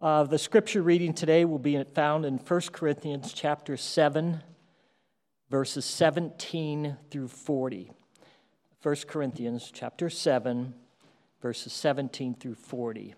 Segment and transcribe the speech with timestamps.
[0.00, 4.42] Uh, the scripture reading today will be found in 1 Corinthians chapter 7,
[5.50, 7.92] verses 17 through 40.
[8.82, 10.72] 1 Corinthians chapter 7,
[11.42, 13.14] verses 17 through 40.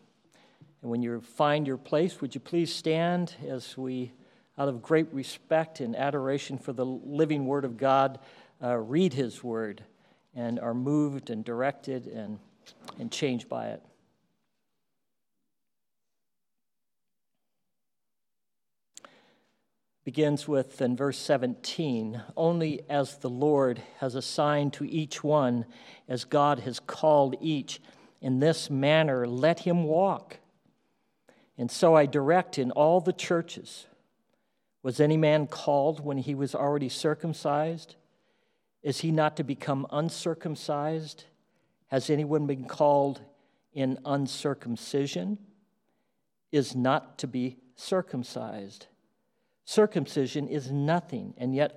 [0.83, 4.11] And when you find your place, would you please stand as we,
[4.59, 8.19] out of great respect and adoration for the living Word of God,
[8.61, 9.85] uh, read His Word
[10.35, 12.41] and are moved and directed and,
[12.99, 13.85] and changed by it.
[20.05, 25.65] Begins with in verse 17 only as the Lord has assigned to each one,
[26.09, 27.81] as God has called each,
[28.21, 30.39] in this manner let him walk.
[31.57, 33.87] And so I direct in all the churches.
[34.83, 37.95] Was any man called when he was already circumcised?
[38.83, 41.25] Is he not to become uncircumcised?
[41.87, 43.21] Has anyone been called
[43.73, 45.39] in uncircumcision?
[46.51, 48.87] Is not to be circumcised.
[49.73, 51.73] Circumcision is nothing, and yet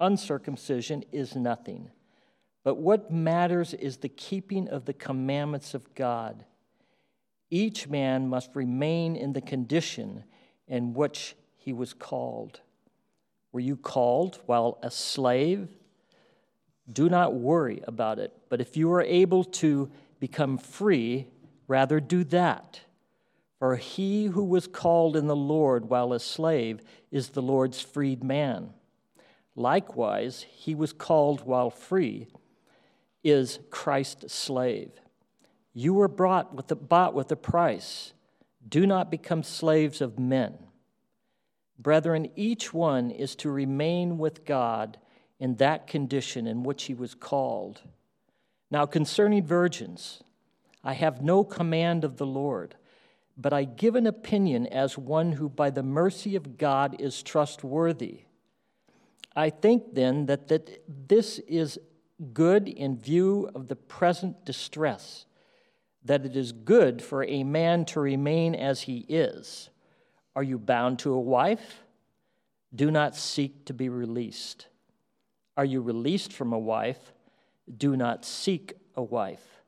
[0.00, 1.90] uncircumcision is nothing.
[2.62, 6.44] But what matters is the keeping of the commandments of God.
[7.50, 10.22] Each man must remain in the condition
[10.68, 12.60] in which he was called.
[13.50, 15.66] Were you called while a slave?
[16.92, 18.32] Do not worry about it.
[18.48, 21.26] But if you are able to become free,
[21.66, 22.82] rather do that.
[23.58, 28.22] For he who was called in the Lord while a slave is the Lord's freed
[28.22, 28.70] man.
[29.56, 32.28] Likewise, he was called while free
[33.24, 34.92] is Christ's slave.
[35.74, 38.12] You were brought with a, bought with a price.
[38.66, 40.54] Do not become slaves of men.
[41.78, 44.98] Brethren, each one is to remain with God
[45.40, 47.82] in that condition in which he was called.
[48.70, 50.22] Now, concerning virgins,
[50.84, 52.76] I have no command of the Lord
[53.40, 58.22] but I give an opinion as one who, by the mercy of God, is trustworthy.
[59.36, 61.78] I think then that, that this is
[62.32, 65.26] good in view of the present distress,
[66.04, 69.70] that it is good for a man to remain as he is.
[70.34, 71.84] Are you bound to a wife?
[72.74, 74.66] Do not seek to be released.
[75.56, 77.12] Are you released from a wife?
[77.76, 79.62] Do not seek a wife.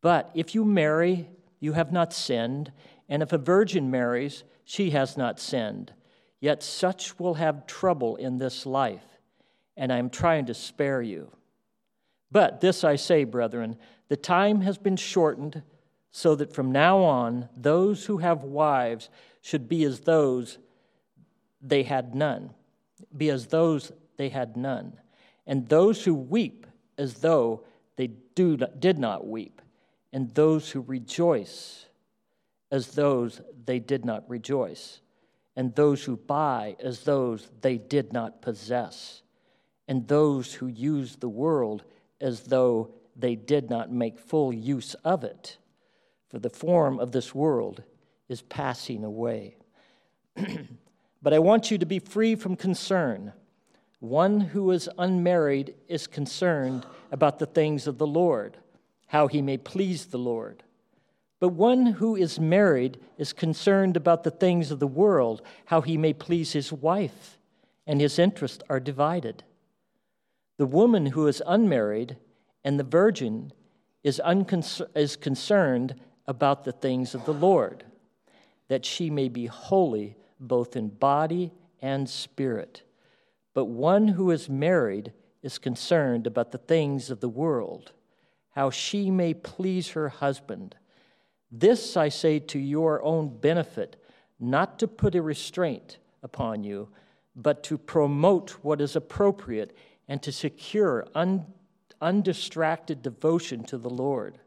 [0.00, 1.28] But if you marry,
[1.64, 2.70] you have not sinned,
[3.08, 5.94] and if a virgin marries, she has not sinned.
[6.38, 9.18] Yet such will have trouble in this life,
[9.74, 11.32] and I am trying to spare you.
[12.30, 13.76] But this I say, brethren,
[14.08, 15.62] the time has been shortened
[16.10, 19.08] so that from now on those who have wives
[19.40, 20.58] should be as those
[21.62, 22.50] they had none,
[23.16, 24.98] be as those they had none,
[25.46, 26.66] and those who weep
[26.98, 27.64] as though
[27.96, 29.62] they do, did not weep
[30.14, 31.86] and those who rejoice
[32.70, 35.00] as those they did not rejoice,
[35.56, 39.22] and those who buy as those they did not possess,
[39.88, 41.82] and those who use the world
[42.20, 45.58] as though they did not make full use of it.
[46.28, 47.82] For the form of this world
[48.28, 49.56] is passing away.
[51.22, 53.32] but I want you to be free from concern.
[53.98, 58.58] One who is unmarried is concerned about the things of the Lord
[59.14, 60.64] how he may please the Lord.
[61.38, 65.96] But one who is married is concerned about the things of the world, how he
[65.96, 67.38] may please his wife,
[67.86, 69.44] and his interests are divided.
[70.56, 72.16] The woman who is unmarried
[72.64, 73.52] and the virgin
[74.02, 75.94] is, unconcern- is concerned
[76.26, 77.84] about the things of the Lord,
[78.66, 82.82] that she may be holy both in body and spirit.
[83.52, 87.92] But one who is married is concerned about the things of the world
[88.54, 90.76] how she may please her husband.
[91.50, 94.02] This I say to your own benefit,
[94.38, 96.88] not to put a restraint upon you,
[97.34, 99.76] but to promote what is appropriate
[100.06, 101.46] and to secure un-
[102.00, 104.38] undistracted devotion to the Lord.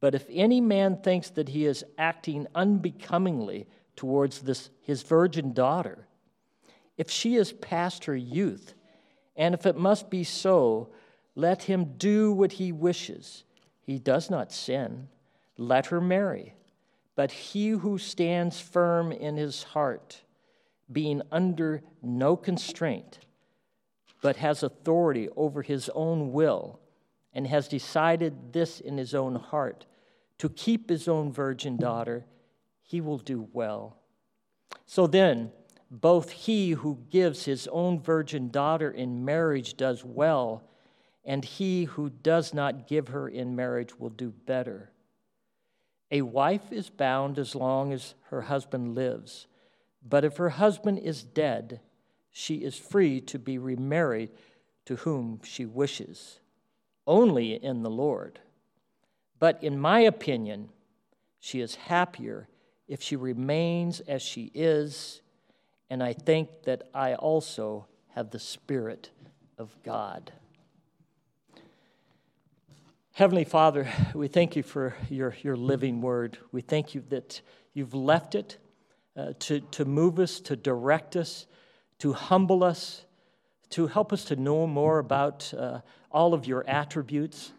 [0.00, 6.06] But if any man thinks that he is acting unbecomingly towards this, his virgin daughter,
[6.98, 8.74] if she is past her youth,
[9.36, 10.90] and if it must be so,
[11.34, 13.44] let him do what he wishes.
[13.82, 15.08] He does not sin.
[15.56, 16.54] Let her marry.
[17.14, 20.22] But he who stands firm in his heart,
[20.90, 23.18] being under no constraint,
[24.22, 26.80] but has authority over his own will,
[27.32, 29.86] and has decided this in his own heart,
[30.38, 32.24] to keep his own virgin daughter,
[32.82, 33.98] he will do well.
[34.86, 35.52] So then,
[35.90, 40.64] both he who gives his own virgin daughter in marriage does well
[41.24, 44.90] and he who does not give her in marriage will do better.
[46.10, 49.46] A wife is bound as long as her husband lives,
[50.02, 51.80] but if her husband is dead,
[52.30, 54.30] she is free to be remarried
[54.86, 56.40] to whom she wishes,
[57.06, 58.40] only in the Lord.
[59.38, 60.70] But in my opinion,
[61.38, 62.48] she is happier
[62.88, 65.20] if she remains as she is,
[65.88, 69.10] and I think that I also have the Spirit
[69.58, 70.32] of God.
[73.12, 76.38] Heavenly Father, we thank you for your, your living word.
[76.52, 77.40] We thank you that
[77.74, 78.58] you've left it
[79.16, 81.46] uh, to, to move us, to direct us,
[81.98, 83.04] to humble us,
[83.70, 85.80] to help us to know more about uh,
[86.12, 87.52] all of your attributes.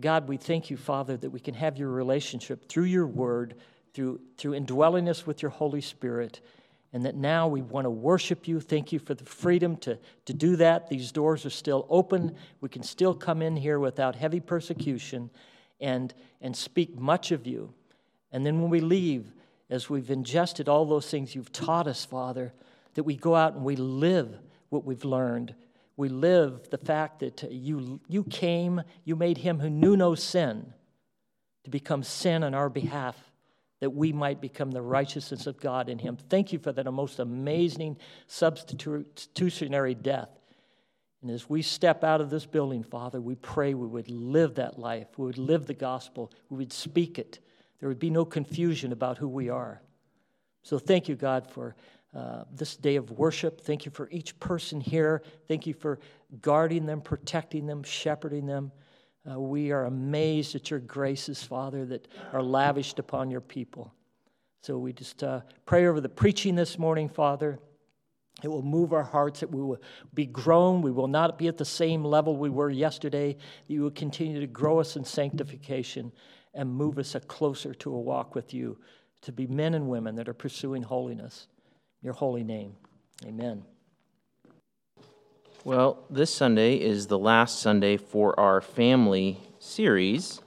[0.00, 3.56] God, we thank you, Father, that we can have your relationship through your word,
[3.92, 6.40] through, through indwelling us with your Holy Spirit
[6.92, 8.60] and that now we want to worship you.
[8.60, 10.88] Thank you for the freedom to, to do that.
[10.88, 12.36] These doors are still open.
[12.60, 15.30] We can still come in here without heavy persecution
[15.80, 17.72] and, and speak much of you.
[18.30, 19.32] And then when we leave,
[19.70, 22.52] as we've ingested all those things you've taught us, Father,
[22.94, 24.38] that we go out and we live
[24.68, 25.54] what we've learned.
[25.96, 30.74] We live the fact that you, you came, you made him who knew no sin
[31.64, 33.31] to become sin on our behalf
[33.82, 36.16] that we might become the righteousness of God in him.
[36.16, 37.96] Thank you for that most amazing
[38.28, 40.28] substitutionary death.
[41.20, 44.78] And as we step out of this building, Father, we pray we would live that
[44.78, 45.08] life.
[45.16, 46.30] We would live the gospel.
[46.48, 47.40] We would speak it.
[47.80, 49.82] There would be no confusion about who we are.
[50.62, 51.74] So thank you, God, for
[52.14, 53.62] uh, this day of worship.
[53.62, 55.24] Thank you for each person here.
[55.48, 55.98] Thank you for
[56.40, 58.70] guarding them, protecting them, shepherding them.
[59.30, 63.92] Uh, we are amazed at your graces, Father, that are lavished upon your people.
[64.62, 67.58] So we just uh, pray over the preaching this morning, Father.
[68.42, 69.80] It will move our hearts, that we will
[70.14, 70.82] be grown.
[70.82, 73.36] We will not be at the same level we were yesterday.
[73.68, 76.12] You will continue to grow us in sanctification
[76.54, 78.78] and move us closer to a walk with you,
[79.22, 81.46] to be men and women that are pursuing holiness.
[82.02, 82.74] Your holy name,
[83.24, 83.62] amen.
[85.64, 90.40] Well, this Sunday is the last Sunday for our family series.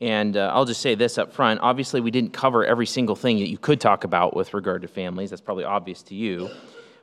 [0.00, 1.60] And uh, I'll just say this up front.
[1.60, 4.88] Obviously, we didn't cover every single thing that you could talk about with regard to
[4.88, 5.28] families.
[5.28, 6.48] That's probably obvious to you.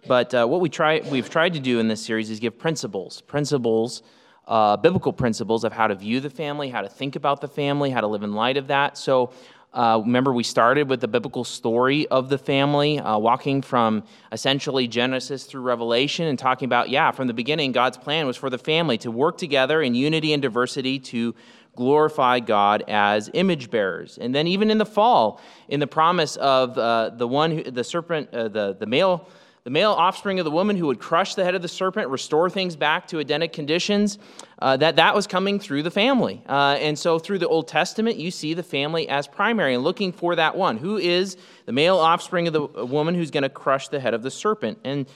[0.07, 3.21] But uh, what we try, we've tried to do in this series is give principles,
[3.21, 4.01] principles,
[4.47, 7.91] uh, biblical principles of how to view the family, how to think about the family,
[7.91, 8.97] how to live in light of that.
[8.97, 9.31] So
[9.75, 14.87] uh, remember, we started with the biblical story of the family, uh, walking from essentially
[14.87, 18.57] Genesis through Revelation and talking about, yeah, from the beginning, God's plan was for the
[18.57, 21.35] family to work together in unity and diversity to
[21.75, 24.17] glorify God as image bearers.
[24.17, 27.83] And then, even in the fall, in the promise of uh, the one, who, the
[27.83, 29.27] serpent, uh, the, the male
[29.65, 32.51] the male offspring of the woman who would crush the head of the serpent, restore
[32.51, 34.19] things back to Edenic conditions,
[34.59, 36.43] uh, that that was coming through the family.
[36.47, 40.11] Uh, and so through the Old Testament, you see the family as primary and looking
[40.11, 40.77] for that one.
[40.77, 41.35] Who is
[41.65, 44.77] the male offspring of the woman who's going to crush the head of the serpent?
[44.83, 45.07] And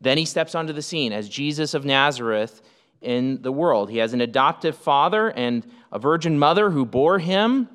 [0.00, 2.62] then he steps onto the scene as Jesus of Nazareth
[3.02, 3.90] in the world.
[3.90, 7.68] He has an adoptive father and a virgin mother who bore him.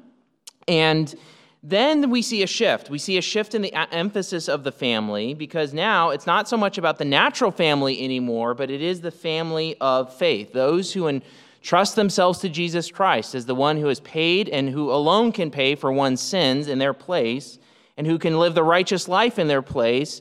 [0.68, 1.14] And
[1.63, 2.89] then we see a shift.
[2.89, 6.57] We see a shift in the emphasis of the family because now it's not so
[6.57, 10.51] much about the natural family anymore, but it is the family of faith.
[10.51, 14.92] Those who entrust themselves to Jesus Christ as the one who has paid and who
[14.92, 17.60] alone can pay for one's sins in their place
[17.95, 20.20] and who can live the righteous life in their place.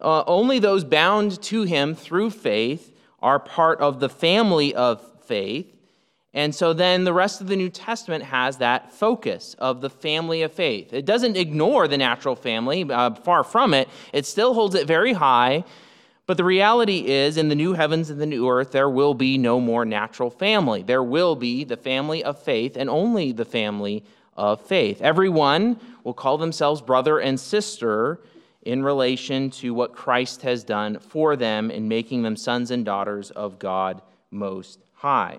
[0.00, 5.73] Uh, only those bound to him through faith are part of the family of faith.
[6.34, 10.42] And so then the rest of the New Testament has that focus of the family
[10.42, 10.92] of faith.
[10.92, 13.88] It doesn't ignore the natural family, uh, far from it.
[14.12, 15.64] It still holds it very high.
[16.26, 19.38] But the reality is, in the new heavens and the new earth, there will be
[19.38, 20.82] no more natural family.
[20.82, 24.02] There will be the family of faith and only the family
[24.36, 25.02] of faith.
[25.02, 28.20] Everyone will call themselves brother and sister
[28.62, 33.30] in relation to what Christ has done for them in making them sons and daughters
[33.30, 34.00] of God
[34.30, 35.38] Most High.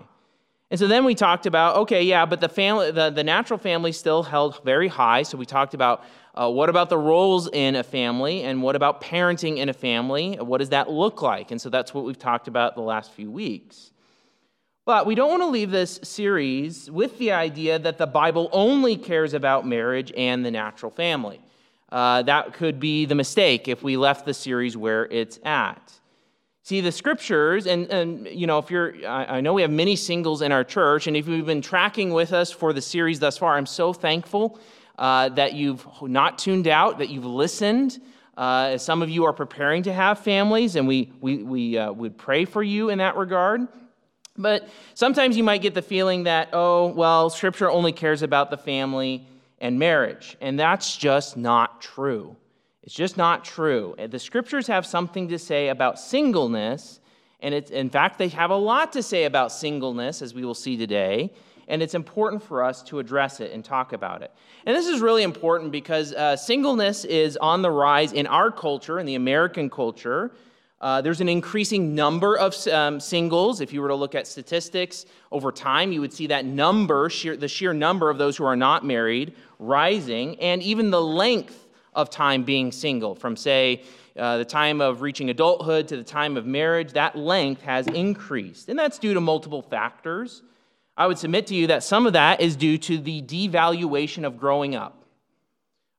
[0.70, 3.92] And so then we talked about, okay, yeah, but the family, the, the natural family
[3.92, 5.22] still held very high.
[5.22, 6.02] So we talked about
[6.34, 10.34] uh, what about the roles in a family and what about parenting in a family?
[10.34, 11.50] What does that look like?
[11.50, 13.92] And so that's what we've talked about the last few weeks.
[14.84, 18.96] But we don't want to leave this series with the idea that the Bible only
[18.96, 21.40] cares about marriage and the natural family.
[21.90, 25.92] Uh, that could be the mistake if we left the series where it's at.
[26.66, 29.94] See, the scriptures, and, and you know, if you're, I, I know we have many
[29.94, 33.38] singles in our church, and if you've been tracking with us for the series thus
[33.38, 34.58] far, I'm so thankful
[34.98, 38.00] uh, that you've not tuned out, that you've listened.
[38.36, 42.18] Uh, some of you are preparing to have families, and we, we, we uh, would
[42.18, 43.68] pray for you in that regard.
[44.36, 48.58] But sometimes you might get the feeling that, oh, well, Scripture only cares about the
[48.58, 49.24] family
[49.60, 50.36] and marriage.
[50.40, 52.34] And that's just not true.
[52.86, 53.96] It's just not true.
[53.98, 57.00] The scriptures have something to say about singleness,
[57.40, 60.54] and it's, in fact, they have a lot to say about singleness, as we will
[60.54, 61.32] see today.
[61.66, 64.32] And it's important for us to address it and talk about it.
[64.64, 69.00] And this is really important because uh, singleness is on the rise in our culture,
[69.00, 70.30] in the American culture.
[70.80, 73.60] Uh, there's an increasing number of um, singles.
[73.60, 77.36] If you were to look at statistics over time, you would see that number, sheer,
[77.36, 81.65] the sheer number of those who are not married, rising, and even the length
[81.96, 83.82] of time being single, from say
[84.16, 88.68] uh, the time of reaching adulthood to the time of marriage, that length has increased.
[88.68, 90.42] And that's due to multiple factors.
[90.96, 94.38] I would submit to you that some of that is due to the devaluation of
[94.38, 95.04] growing up.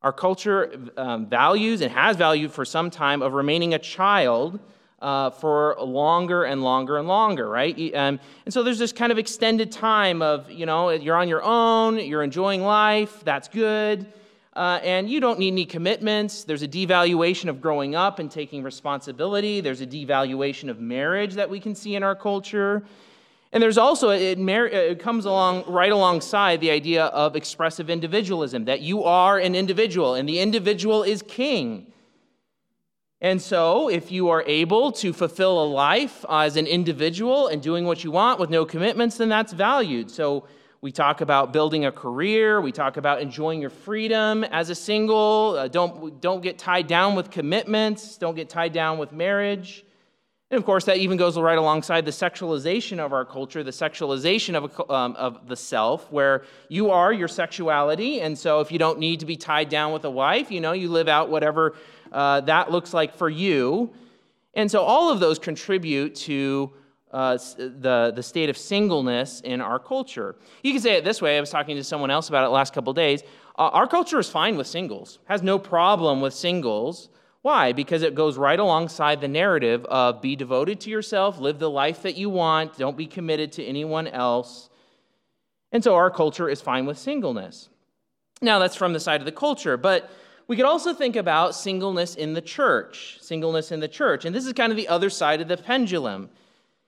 [0.01, 4.59] Our culture um, values and has valued for some time of remaining a child
[4.99, 7.75] uh, for longer and longer and longer, right?
[7.93, 11.43] Um, and so there's this kind of extended time of, you know, you're on your
[11.43, 14.11] own, you're enjoying life, that's good,
[14.57, 16.43] uh, and you don't need any commitments.
[16.43, 19.61] There's a devaluation of growing up and taking responsibility.
[19.61, 22.83] There's a devaluation of marriage that we can see in our culture.
[23.51, 28.81] And there's also, it, it, comes along right alongside the idea of expressive individualism, that
[28.81, 31.93] you are an individual and the individual is king.
[33.21, 37.85] And so, if you are able to fulfill a life as an individual and doing
[37.85, 40.09] what you want with no commitments, then that's valued.
[40.09, 40.47] So,
[40.87, 45.57] we talk about building a career, we talk about enjoying your freedom as a single.
[45.59, 49.83] Uh, don't, don't get tied down with commitments, don't get tied down with marriage.
[50.49, 54.55] And of course, that even goes right alongside the sexualization of our culture, the sexualization
[54.55, 58.21] of, um, of the self, where you are your sexuality.
[58.21, 60.71] And so, if you don't need to be tied down with a wife, you know,
[60.71, 61.75] you live out whatever
[62.13, 63.93] uh, that looks like for you.
[64.53, 66.71] And so, all of those contribute to
[67.11, 70.35] uh, the, the state of singleness in our culture.
[70.63, 72.73] You can say it this way I was talking to someone else about it last
[72.73, 73.23] couple days.
[73.57, 77.09] Uh, our culture is fine with singles, has no problem with singles.
[77.41, 77.71] Why?
[77.71, 82.01] Because it goes right alongside the narrative of be devoted to yourself, live the life
[82.01, 84.69] that you want, don't be committed to anyone else.
[85.71, 87.69] And so our culture is fine with singleness.
[88.41, 90.09] Now, that's from the side of the culture, but
[90.47, 93.17] we could also think about singleness in the church.
[93.21, 94.25] Singleness in the church.
[94.25, 96.29] And this is kind of the other side of the pendulum.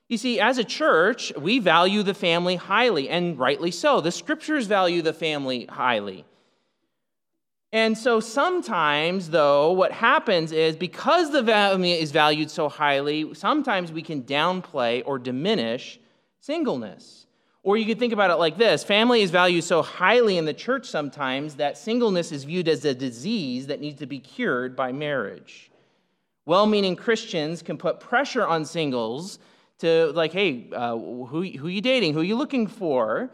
[0.10, 4.02] You see, as a church, we value the family highly, and rightly so.
[4.02, 6.26] The scriptures value the family highly.
[7.72, 13.92] And so sometimes, though, what happens is because the family is valued so highly, sometimes
[13.92, 16.00] we can downplay or diminish
[16.40, 17.28] singleness.
[17.62, 20.54] Or you could think about it like this family is valued so highly in the
[20.54, 24.92] church sometimes that singleness is viewed as a disease that needs to be cured by
[24.92, 25.70] marriage.
[26.46, 29.38] Well meaning Christians can put pressure on singles
[29.80, 32.14] to, like, hey, uh, who, who are you dating?
[32.14, 33.32] Who are you looking for?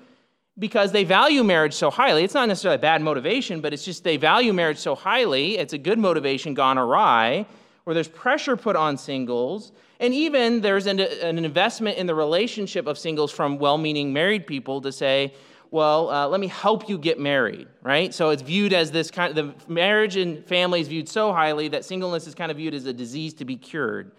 [0.58, 2.24] because they value marriage so highly.
[2.24, 5.58] It's not necessarily a bad motivation, but it's just they value marriage so highly.
[5.58, 7.46] It's a good motivation gone awry,
[7.84, 9.74] where there's pressure put on singles.
[10.00, 14.48] And even there's an, an investment in the relationship of singles from well meaning married
[14.48, 15.34] people to say,
[15.72, 18.14] well, uh, let me help you get married, right?
[18.14, 21.68] So it's viewed as this kind of, the marriage and family is viewed so highly
[21.70, 24.12] that singleness is kind of viewed as a disease to be cured.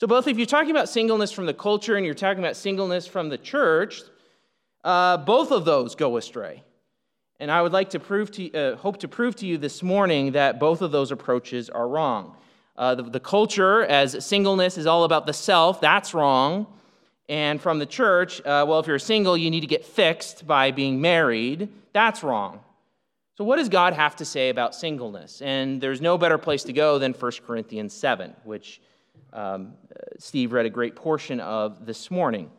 [0.00, 3.06] So, both if you're talking about singleness from the culture and you're talking about singleness
[3.06, 4.02] from the church,
[4.84, 6.62] uh, both of those go astray.
[7.40, 10.32] And I would like to prove to, uh, hope to prove to you this morning
[10.32, 12.36] that both of those approaches are wrong.
[12.76, 16.68] Uh, the, the, culture, as singleness is all about the self, that's wrong.
[17.28, 20.70] And from the church, uh, well, if you're single, you need to get fixed by
[20.70, 22.60] being married, that's wrong.
[23.36, 25.42] So, what does God have to say about singleness?
[25.42, 28.80] And there's no better place to go than 1 Corinthians 7, which
[29.32, 29.74] um,
[30.18, 32.50] Steve read a great portion of this morning.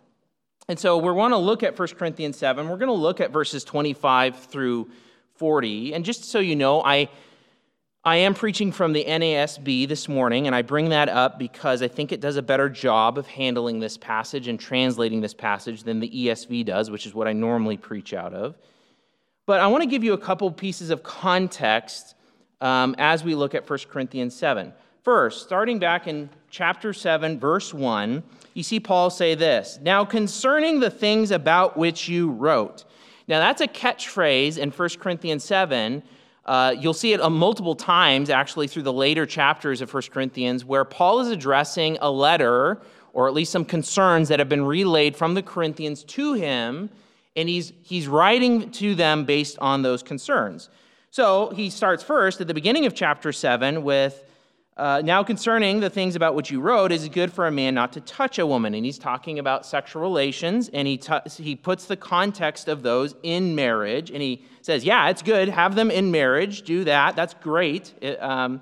[0.67, 2.69] And so we want to look at 1 Corinthians 7.
[2.69, 4.89] We're going to look at verses 25 through
[5.35, 5.95] 40.
[5.95, 7.09] And just so you know, I,
[8.03, 11.87] I am preaching from the NASB this morning, and I bring that up because I
[11.87, 15.99] think it does a better job of handling this passage and translating this passage than
[15.99, 18.55] the ESV does, which is what I normally preach out of.
[19.47, 22.13] But I want to give you a couple pieces of context
[22.61, 24.71] um, as we look at 1 Corinthians 7.
[25.03, 28.21] First, starting back in chapter 7, verse 1,
[28.53, 32.83] you see Paul say this Now, concerning the things about which you wrote.
[33.27, 36.03] Now, that's a catchphrase in 1 Corinthians 7.
[36.45, 40.65] Uh, you'll see it uh, multiple times actually through the later chapters of 1 Corinthians
[40.65, 42.81] where Paul is addressing a letter
[43.13, 46.89] or at least some concerns that have been relayed from the Corinthians to him,
[47.35, 50.69] and he's, he's writing to them based on those concerns.
[51.11, 54.28] So he starts first at the beginning of chapter 7 with
[54.79, 57.75] uh, now, concerning the things about which you wrote, is it good for a man
[57.75, 58.73] not to touch a woman?
[58.73, 63.13] And he's talking about sexual relations, and he, t- he puts the context of those
[63.21, 67.33] in marriage, and he says, Yeah, it's good, have them in marriage, do that, that's
[67.33, 67.93] great.
[67.99, 68.61] It, um,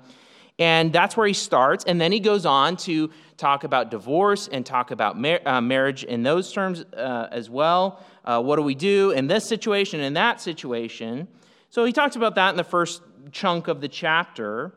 [0.58, 4.66] and that's where he starts, and then he goes on to talk about divorce and
[4.66, 8.02] talk about mar- uh, marriage in those terms uh, as well.
[8.24, 11.28] Uh, what do we do in this situation, in that situation?
[11.70, 14.72] So he talks about that in the first chunk of the chapter.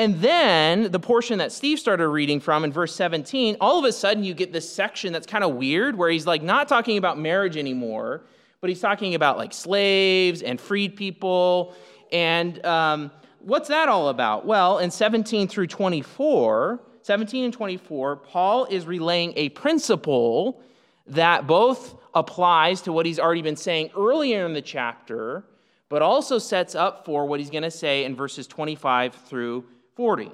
[0.00, 3.92] And then the portion that Steve started reading from in verse 17, all of a
[3.92, 7.18] sudden you get this section that's kind of weird where he's like not talking about
[7.18, 8.22] marriage anymore,
[8.62, 11.74] but he's talking about like slaves and freed people.
[12.12, 14.46] And um, what's that all about?
[14.46, 20.62] Well, in 17 through 24, 17 and 24, Paul is relaying a principle
[21.08, 25.44] that both applies to what he's already been saying earlier in the chapter,
[25.90, 29.62] but also sets up for what he's going to say in verses 25 through
[29.96, 30.30] 40.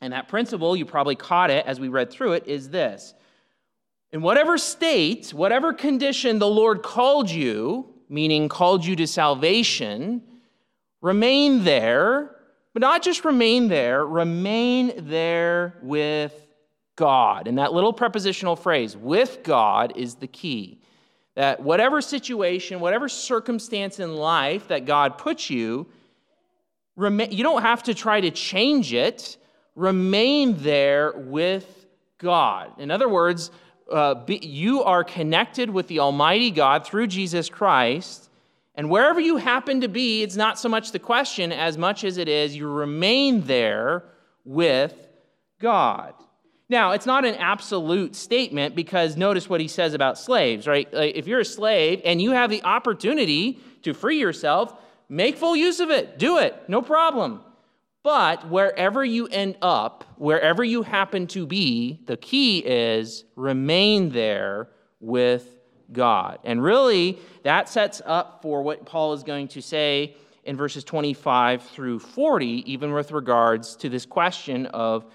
[0.00, 3.14] And that principle, you probably caught it as we read through it, is this.
[4.12, 10.22] In whatever state, whatever condition the Lord called you, meaning called you to salvation,
[11.00, 12.36] remain there,
[12.72, 16.46] but not just remain there, remain there with
[16.96, 17.48] God.
[17.48, 20.80] And that little prepositional phrase, with God, is the key.
[21.34, 25.88] That whatever situation, whatever circumstance in life that God puts you,
[26.96, 29.36] you don't have to try to change it.
[29.74, 31.86] Remain there with
[32.18, 32.78] God.
[32.78, 33.50] In other words,
[33.90, 38.30] uh, you are connected with the Almighty God through Jesus Christ.
[38.74, 42.16] And wherever you happen to be, it's not so much the question as much as
[42.16, 44.04] it is you remain there
[44.44, 44.94] with
[45.60, 46.14] God.
[46.68, 50.88] Now, it's not an absolute statement because notice what he says about slaves, right?
[50.92, 54.74] If you're a slave and you have the opportunity to free yourself,
[55.08, 56.18] Make full use of it.
[56.18, 56.56] Do it.
[56.68, 57.40] No problem.
[58.02, 64.68] But wherever you end up, wherever you happen to be, the key is remain there
[65.00, 65.56] with
[65.90, 66.38] God.
[66.44, 71.62] And really, that sets up for what Paul is going to say in verses 25
[71.62, 75.06] through 40, even with regards to this question of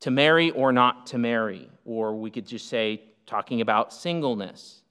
[0.00, 4.82] to marry or not to marry, or we could just say talking about singleness.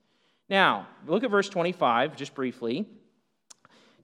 [0.48, 2.86] Now, look at verse 25 just briefly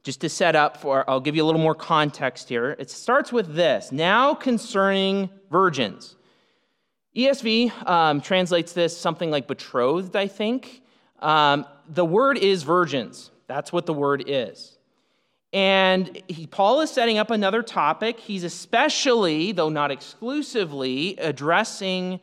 [0.03, 2.77] just to set up for, I'll give you a little more context here.
[2.79, 6.17] It starts with this Now concerning virgins.
[7.17, 10.83] ESV um, translates this something like betrothed, I think.
[11.19, 13.31] Um, the word is virgins.
[13.49, 14.79] That's what the word is.
[15.53, 18.21] And he, Paul is setting up another topic.
[18.21, 22.21] He's especially, though not exclusively, addressing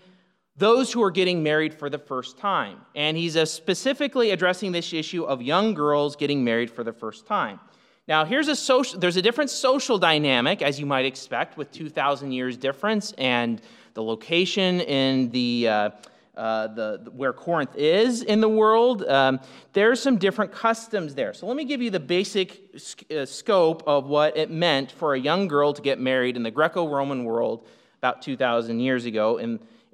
[0.57, 2.79] those who are getting married for the first time.
[2.95, 7.59] And he's specifically addressing this issue of young girls getting married for the first time.
[8.07, 12.31] Now, here's a social, there's a different social dynamic, as you might expect, with 2,000
[12.31, 13.61] years difference and
[13.95, 15.89] the location in the, uh,
[16.37, 19.03] uh, the, where Corinth is in the world.
[19.05, 19.39] Um,
[19.73, 21.33] there's some different customs there.
[21.33, 22.61] So let me give you the basic
[23.09, 26.51] uh, scope of what it meant for a young girl to get married in the
[26.51, 29.39] Greco-Roman world about 2,000 years ago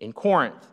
[0.01, 0.67] in Corinth.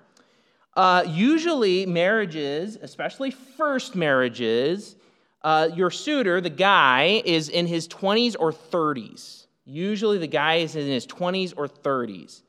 [0.77, 4.97] Uh, usually, marriages, especially first marriages,
[5.43, 9.47] uh, your suitor, the guy, is in his 20s or 30s.
[9.65, 12.43] Usually the guy is in his 20s or 30s.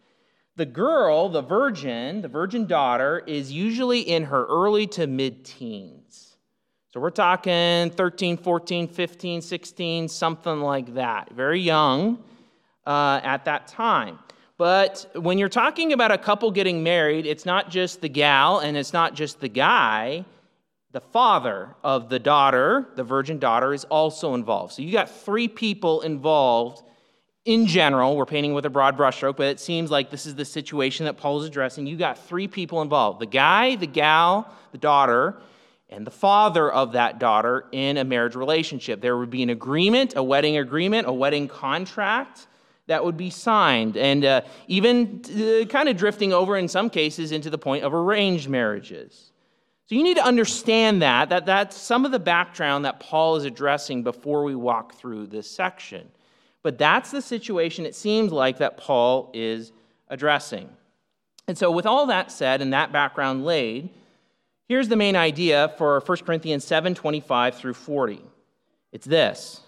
[0.55, 6.35] The girl, the virgin, the virgin daughter, is usually in her early to mid teens.
[6.91, 11.31] So we're talking 13, 14, 15, 16, something like that.
[11.31, 12.23] Very young
[12.85, 14.19] uh, at that time.
[14.59, 18.77] But when you're talking about a couple getting married, it's not just the gal and
[18.77, 20.25] it's not just the guy
[20.91, 24.73] the father of the daughter, the virgin daughter, is also involved.
[24.73, 26.83] So you got three people involved
[27.45, 28.17] in general.
[28.17, 31.17] We're painting with a broad brushstroke, but it seems like this is the situation that
[31.17, 31.85] Paul is addressing.
[31.85, 35.39] You got three people involved the guy, the gal, the daughter,
[35.89, 38.99] and the father of that daughter in a marriage relationship.
[38.99, 42.47] There would be an agreement, a wedding agreement, a wedding contract
[42.89, 47.31] that would be signed, and uh, even uh, kind of drifting over in some cases
[47.31, 49.31] into the point of arranged marriages.
[49.85, 53.45] So you need to understand that, that that's some of the background that Paul is
[53.45, 56.09] addressing before we walk through this section.
[56.63, 59.71] But that's the situation it seems like that Paul is
[60.07, 60.67] addressing.
[61.47, 63.89] And so, with all that said and that background laid,
[64.67, 68.19] here's the main idea for 1 Corinthians 7 25 through 40.
[68.91, 69.61] It's this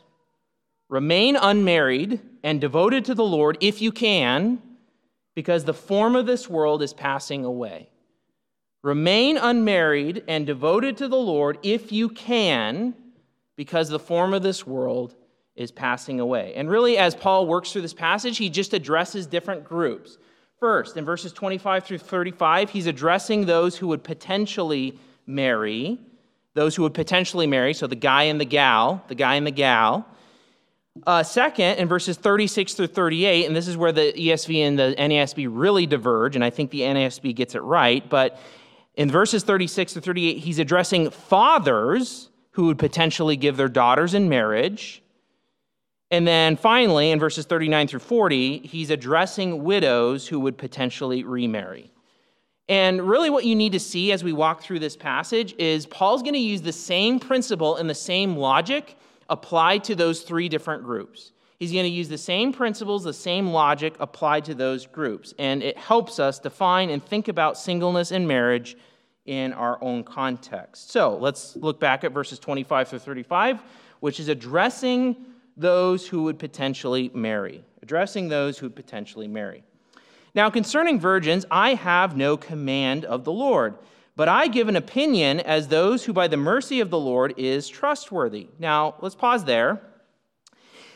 [0.90, 4.62] Remain unmarried and devoted to the Lord if you can,
[5.36, 7.90] because the form of this world is passing away.
[8.84, 12.96] Remain unmarried and devoted to the Lord if you can,
[13.56, 15.16] because the form of this world
[15.56, 16.54] is passing away.
[16.56, 20.18] And really, as Paul works through this passage, he just addresses different groups.
[20.60, 26.00] First, in verses 25 through 35, he's addressing those who would potentially marry,
[26.54, 29.52] those who would potentially marry, so the guy and the gal, the guy and the
[29.52, 30.06] gal.
[31.08, 34.94] Uh, second, in verses 36 through 38, and this is where the ESV and the
[34.98, 38.38] NASB really diverge, and I think the NASB gets it right, but
[38.96, 44.28] in verses 36 to 38, he's addressing fathers who would potentially give their daughters in
[44.28, 45.02] marriage.
[46.12, 51.94] And then finally, in verses 39 through 40, he's addressing widows who would potentially remarry.
[52.68, 56.22] And really, what you need to see as we walk through this passage is Paul's
[56.22, 58.98] going to use the same principle and the same logic
[59.32, 61.32] applied to those three different groups.
[61.58, 65.34] He's going to use the same principles, the same logic applied to those groups.
[65.40, 68.76] And it helps us define and think about singleness and marriage
[69.26, 70.92] in our own context.
[70.92, 73.62] So let's look back at verses 25 through 35,
[74.00, 75.16] which is addressing
[75.56, 77.64] those who would potentially marry.
[77.82, 79.64] Addressing those who would potentially marry.
[80.34, 83.76] Now, concerning virgins, I have no command of the Lord,
[84.16, 87.68] but I give an opinion as those who by the mercy of the Lord is
[87.68, 88.50] trustworthy.
[88.60, 89.82] Now, let's pause there.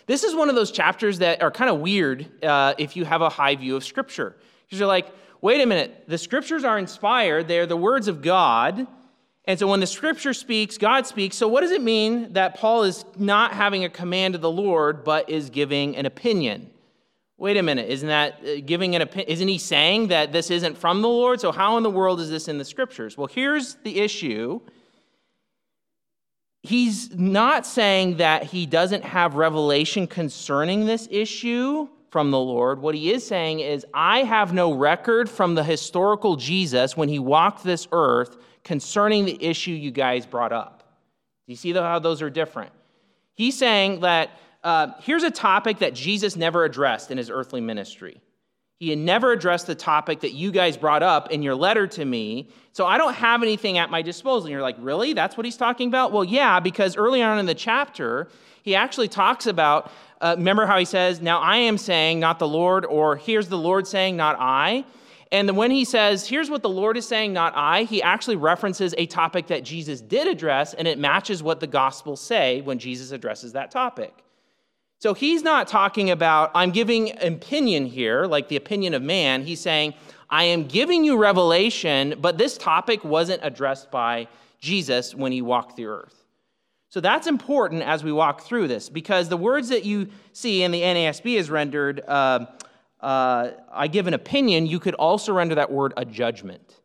[0.07, 3.21] This is one of those chapters that are kind of weird uh, if you have
[3.21, 4.35] a high view of Scripture.
[4.65, 5.07] Because you're like,
[5.41, 8.87] wait a minute, the Scriptures are inspired, they're the words of God.
[9.45, 11.35] And so when the Scripture speaks, God speaks.
[11.35, 15.03] So what does it mean that Paul is not having a command of the Lord,
[15.03, 16.69] but is giving an opinion?
[17.37, 19.29] Wait a minute, isn't that uh, giving an opinion?
[19.29, 21.41] Isn't he saying that this isn't from the Lord?
[21.41, 23.17] So how in the world is this in the Scriptures?
[23.17, 24.61] Well, here's the issue
[26.61, 32.79] he's not saying that he doesn't have revelation concerning this issue from the Lord.
[32.81, 37.19] What he is saying is, I have no record from the historical Jesus when he
[37.19, 40.79] walked this earth concerning the issue you guys brought up.
[41.45, 42.71] Do you see how those are different?
[43.33, 44.31] He's saying that
[44.65, 48.19] uh, here's a topic that Jesus never addressed in his earthly ministry.
[48.79, 52.03] He had never addressed the topic that you guys brought up in your letter to
[52.03, 52.49] me.
[52.73, 54.47] So I don't have anything at my disposal.
[54.47, 55.13] And you're like, really?
[55.13, 56.11] That's what he's talking about?
[56.11, 58.27] Well, yeah, because early on in the chapter,
[58.63, 62.47] he actually talks about, uh, remember how he says, Now I am saying, not the
[62.47, 64.83] Lord, or here's the Lord saying, not I.
[65.31, 68.95] And when he says, Here's what the Lord is saying, not I, he actually references
[68.97, 73.11] a topic that Jesus did address, and it matches what the Gospels say when Jesus
[73.11, 74.24] addresses that topic.
[75.05, 79.43] So he's not talking about, I'm giving opinion here, like the opinion of man.
[79.43, 79.93] He's saying,
[80.31, 85.75] I am giving you revelation, but this topic wasn't addressed by Jesus when he walked
[85.75, 86.25] the earth.
[86.89, 90.71] So that's important as we walk through this because the words that you see in
[90.71, 92.47] the NASB is rendered, uh,
[92.99, 96.77] uh, I give an opinion, you could also render that word a judgment,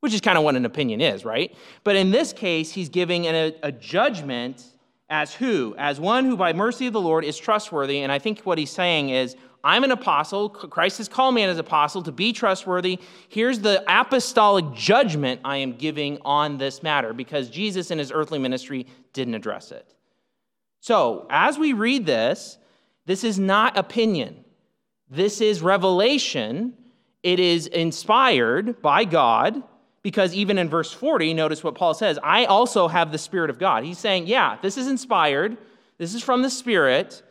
[0.00, 1.54] which is kind of what an opinion is, right?
[1.84, 4.64] But in this case, he's giving an, a, a judgment
[5.10, 5.74] as who?
[5.78, 8.00] As one who, by mercy of the Lord, is trustworthy.
[8.00, 10.50] And I think what he's saying is, I'm an apostle.
[10.50, 12.98] Christ has called me as apostle to be trustworthy.
[13.28, 18.38] Here's the apostolic judgment I am giving on this matter because Jesus in his earthly
[18.38, 19.94] ministry didn't address it.
[20.80, 22.56] So, as we read this,
[23.04, 24.44] this is not opinion.
[25.10, 26.74] This is revelation.
[27.22, 29.62] It is inspired by God
[30.02, 33.58] because even in verse 40, notice what Paul says I also have the Spirit of
[33.58, 33.84] God.
[33.84, 35.56] He's saying, yeah, this is inspired,
[35.98, 37.22] this is from the Spirit.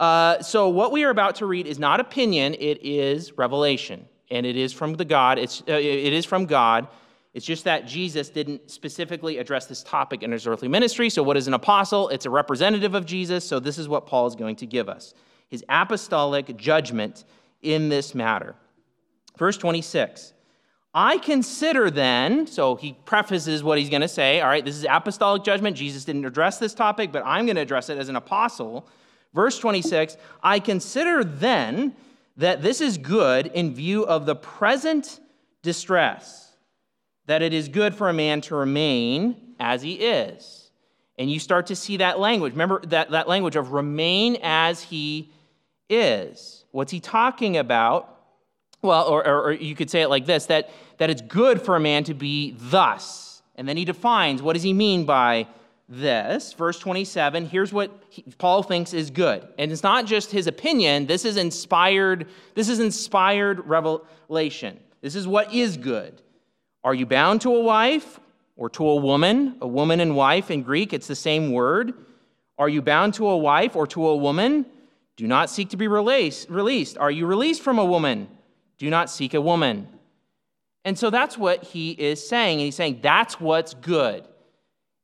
[0.00, 4.06] Uh, so what we are about to read is not opinion, it is revelation.
[4.30, 6.88] And it is from the God, it's, uh, it is from God.
[7.34, 11.08] It's just that Jesus didn't specifically address this topic in his earthly ministry.
[11.08, 12.08] So, what is an apostle?
[12.10, 13.46] It's a representative of Jesus.
[13.46, 15.14] So, this is what Paul is going to give us
[15.48, 17.24] his apostolic judgment
[17.60, 18.54] in this matter.
[19.38, 20.32] Verse 26
[20.94, 24.40] I consider then, so he prefaces what he's going to say.
[24.40, 25.76] All right, this is apostolic judgment.
[25.76, 28.86] Jesus didn't address this topic, but I'm going to address it as an apostle.
[29.32, 31.94] Verse 26 I consider then
[32.36, 35.20] that this is good in view of the present
[35.62, 36.56] distress,
[37.26, 40.70] that it is good for a man to remain as he is.
[41.18, 42.52] And you start to see that language.
[42.52, 45.30] Remember that, that language of remain as he
[45.88, 46.64] is.
[46.70, 48.11] What's he talking about?
[48.82, 51.80] Well, or, or, you could say it like this that, that it's good for a
[51.80, 53.42] man to be thus.
[53.54, 55.46] And then he defines what does he mean by
[55.88, 56.52] this.
[56.54, 59.46] Verse 27, here's what he, Paul thinks is good.
[59.58, 64.80] And it's not just his opinion, this is inspired, this is inspired revelation.
[65.00, 66.20] This is what is good.
[66.84, 68.18] Are you bound to a wife
[68.56, 69.56] or to a woman?
[69.60, 71.94] A woman and wife in Greek, it's the same word.
[72.58, 74.66] Are you bound to a wife or to a woman?
[75.16, 76.48] Do not seek to be released.
[76.48, 76.96] released.
[76.98, 78.28] Are you released from a woman?
[78.82, 79.86] Do not seek a woman.
[80.84, 82.58] And so that's what he is saying.
[82.58, 84.26] And he's saying that's what's good.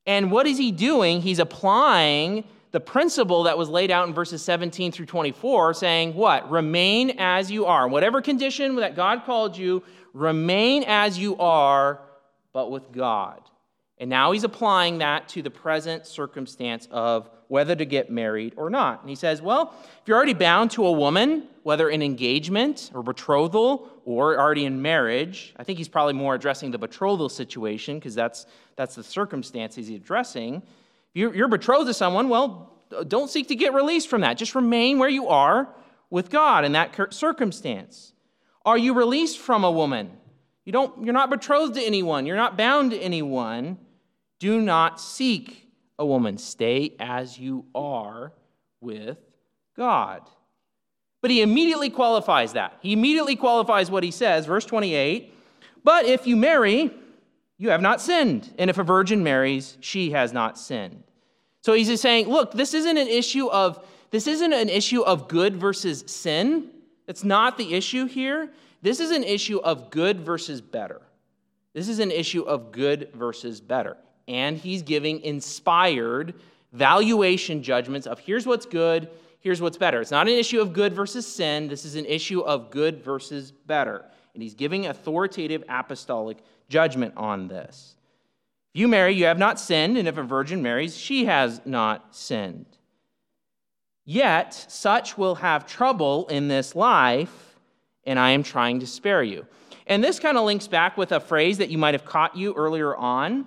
[0.05, 1.23] And what is he doing?
[1.23, 6.51] He's applying the principle that was laid out in verses 17 through 24, saying, What?
[6.51, 7.87] Remain as you are.
[7.87, 12.01] Whatever condition that God called you, remain as you are,
[12.53, 13.41] but with God.
[13.99, 18.71] And now he's applying that to the present circumstance of whether to get married or
[18.71, 19.01] not.
[19.01, 23.03] And he says, Well, if you're already bound to a woman, whether in engagement or
[23.03, 28.15] betrothal or already in marriage, I think he's probably more addressing the betrothal situation because
[28.15, 30.63] that's, that's the circumstances he's addressing
[31.15, 32.75] If you're betrothed to someone, well,
[33.07, 34.39] don't seek to get released from that.
[34.39, 35.69] Just remain where you are
[36.11, 38.13] with God in that circumstance.
[38.65, 40.11] Are you released from a woman?
[40.65, 43.79] You don't, you're not betrothed to anyone, you're not bound to anyone.
[44.39, 45.68] Do not seek
[45.99, 46.39] a woman.
[46.39, 48.33] Stay as you are
[48.81, 49.19] with
[49.77, 50.23] God.
[51.21, 52.79] But he immediately qualifies that.
[52.81, 55.35] He immediately qualifies what he says, verse 28
[55.83, 56.93] But if you marry,
[57.57, 58.53] you have not sinned.
[58.59, 61.03] And if a virgin marries, she has not sinned.
[61.63, 65.29] So he's just saying, look, this isn't an issue of this isn't an issue of
[65.29, 66.71] good versus sin.
[67.07, 68.51] It's not the issue here.
[68.81, 71.03] This is an issue of good versus better.
[71.75, 73.99] This is an issue of good versus better.
[74.29, 76.35] And he's giving inspired
[76.73, 79.09] valuation judgments of here's what's good,
[79.41, 80.01] here's what's better.
[80.01, 81.67] It's not an issue of good versus sin.
[81.67, 84.05] This is an issue of good versus better.
[84.35, 86.39] And he's giving authoritative apostolic
[86.69, 87.97] judgment on this.
[88.75, 92.15] If you marry, you have not sinned, and if a virgin marries, she has not
[92.15, 92.67] sinned.
[94.05, 97.59] Yet such will have trouble in this life,
[98.05, 99.47] and I am trying to spare you.
[99.87, 102.53] And this kind of links back with a phrase that you might have caught you
[102.55, 103.47] earlier on.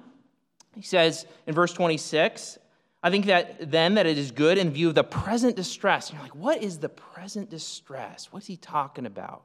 [0.76, 2.58] He says in verse 26,
[3.04, 6.10] I think that then that it is good in view of the present distress.
[6.10, 8.28] And you're like, what is the present distress?
[8.32, 9.44] What's he talking about?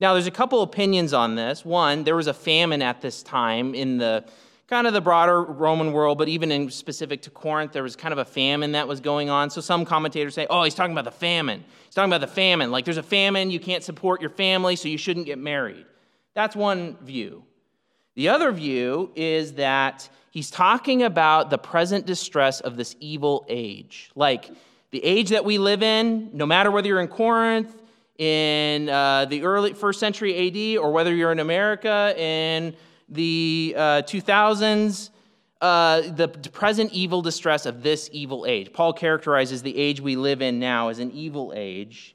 [0.00, 1.64] Now, there's a couple opinions on this.
[1.64, 4.24] One, there was a famine at this time in the
[4.68, 8.12] kind of the broader Roman world, but even in specific to Corinth, there was kind
[8.12, 9.50] of a famine that was going on.
[9.50, 11.64] So some commentators say, oh, he's talking about the famine.
[11.86, 12.70] He's talking about the famine.
[12.70, 15.86] Like there's a famine, you can't support your family, so you shouldn't get married.
[16.34, 17.44] That's one view.
[18.14, 24.12] The other view is that he's talking about the present distress of this evil age.
[24.14, 24.48] Like
[24.92, 27.82] the age that we live in, no matter whether you're in Corinth,
[28.18, 32.76] in uh, the early first century AD, or whether you're in America in
[33.08, 35.10] the uh, 2000s,
[35.60, 38.72] uh, the present evil distress of this evil age.
[38.72, 42.14] Paul characterizes the age we live in now as an evil age,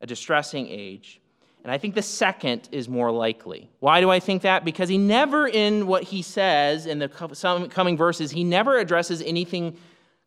[0.00, 1.20] a distressing age.
[1.64, 3.70] And I think the second is more likely.
[3.80, 4.64] Why do I think that?
[4.66, 9.76] Because he never, in what he says in the coming verses, he never addresses anything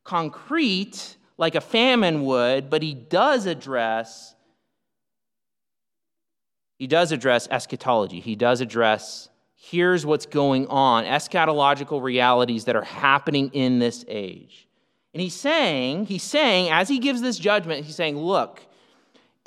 [0.03, 4.33] concrete like a famine would, but he does address
[6.79, 8.19] he does address eschatology.
[8.19, 14.67] He does address here's what's going on, eschatological realities that are happening in this age.
[15.13, 18.61] And he's saying, he's saying, as he gives this judgment, he's saying, look,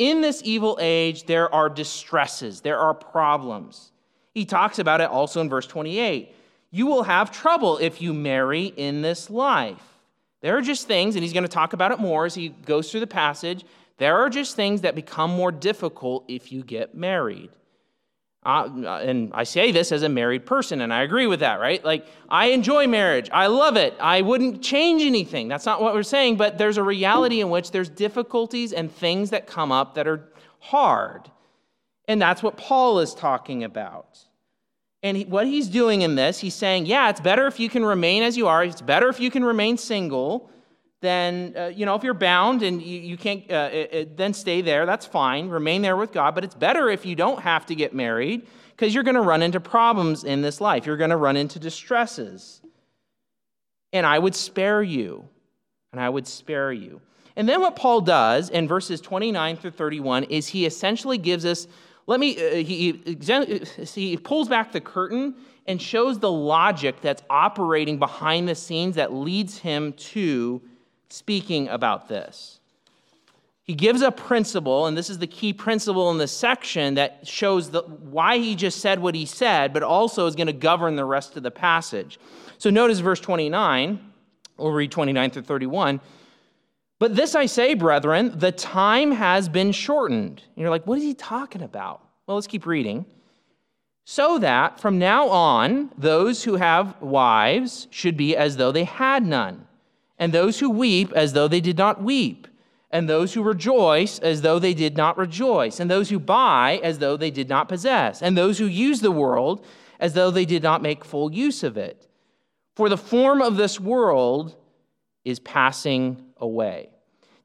[0.00, 3.92] in this evil age, there are distresses, there are problems.
[4.32, 6.34] He talks about it also in verse 28.
[6.70, 9.82] You will have trouble if you marry in this life.
[10.40, 12.90] There are just things, and he's going to talk about it more as he goes
[12.90, 13.62] through the passage.
[13.98, 17.50] There are just things that become more difficult if you get married.
[18.42, 21.84] And I say this as a married person, and I agree with that, right?
[21.84, 23.28] Like, I enjoy marriage.
[23.32, 23.94] I love it.
[24.00, 25.48] I wouldn't change anything.
[25.48, 29.30] That's not what we're saying, but there's a reality in which there's difficulties and things
[29.30, 31.30] that come up that are hard.
[32.08, 34.18] And that's what Paul is talking about.
[35.02, 37.84] And he, what he's doing in this, he's saying, yeah, it's better if you can
[37.84, 40.50] remain as you are, it's better if you can remain single
[41.00, 44.34] then, uh, you know, if you're bound and you, you can't, uh, it, it, then
[44.34, 44.84] stay there.
[44.84, 45.48] That's fine.
[45.48, 46.34] Remain there with God.
[46.34, 49.42] But it's better if you don't have to get married because you're going to run
[49.42, 50.84] into problems in this life.
[50.84, 52.60] You're going to run into distresses.
[53.94, 55.26] And I would spare you.
[55.92, 57.00] And I would spare you.
[57.34, 61.66] And then what Paul does in verses 29 through 31 is he essentially gives us,
[62.06, 63.16] let me, uh, he,
[63.94, 65.34] he pulls back the curtain
[65.66, 70.60] and shows the logic that's operating behind the scenes that leads him to
[71.12, 72.60] speaking about this.
[73.62, 77.70] He gives a principle, and this is the key principle in this section that shows
[77.70, 81.04] the, why he just said what he said, but also is going to govern the
[81.04, 82.18] rest of the passage.
[82.58, 84.00] So notice verse 29.
[84.56, 86.00] We'll read 29 through 31.
[86.98, 90.42] But this I say, brethren, the time has been shortened.
[90.44, 92.02] And you're like, what is he talking about?
[92.26, 93.06] Well, let's keep reading.
[94.04, 99.24] So that from now on, those who have wives should be as though they had
[99.24, 99.68] none
[100.20, 102.46] and those who weep as though they did not weep,
[102.90, 106.98] and those who rejoice as though they did not rejoice, and those who buy as
[106.98, 109.64] though they did not possess, and those who use the world
[109.98, 112.06] as though they did not make full use of it.
[112.76, 114.56] For the form of this world
[115.24, 116.90] is passing away.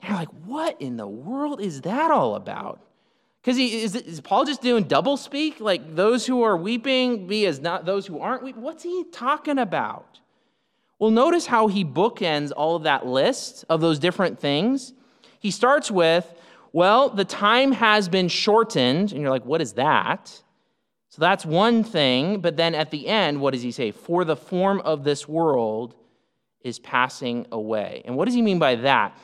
[0.02, 2.82] And you're like, what in the world is that all about?
[3.42, 5.60] Because is, is Paul just doing double speak?
[5.60, 8.62] Like those who are weeping be as not those who aren't weeping?
[8.62, 10.20] What's he talking about?
[11.00, 14.94] Well, notice how he bookends all of that list of those different things.
[15.40, 16.34] He starts with,
[16.72, 19.12] well, the time has been shortened.
[19.12, 20.42] And you're like, what is that?
[21.10, 22.40] So that's one thing.
[22.40, 23.92] But then at the end, what does he say?
[23.92, 25.96] For the form of this world
[26.62, 28.02] is passing away.
[28.06, 29.18] And what does he mean by that?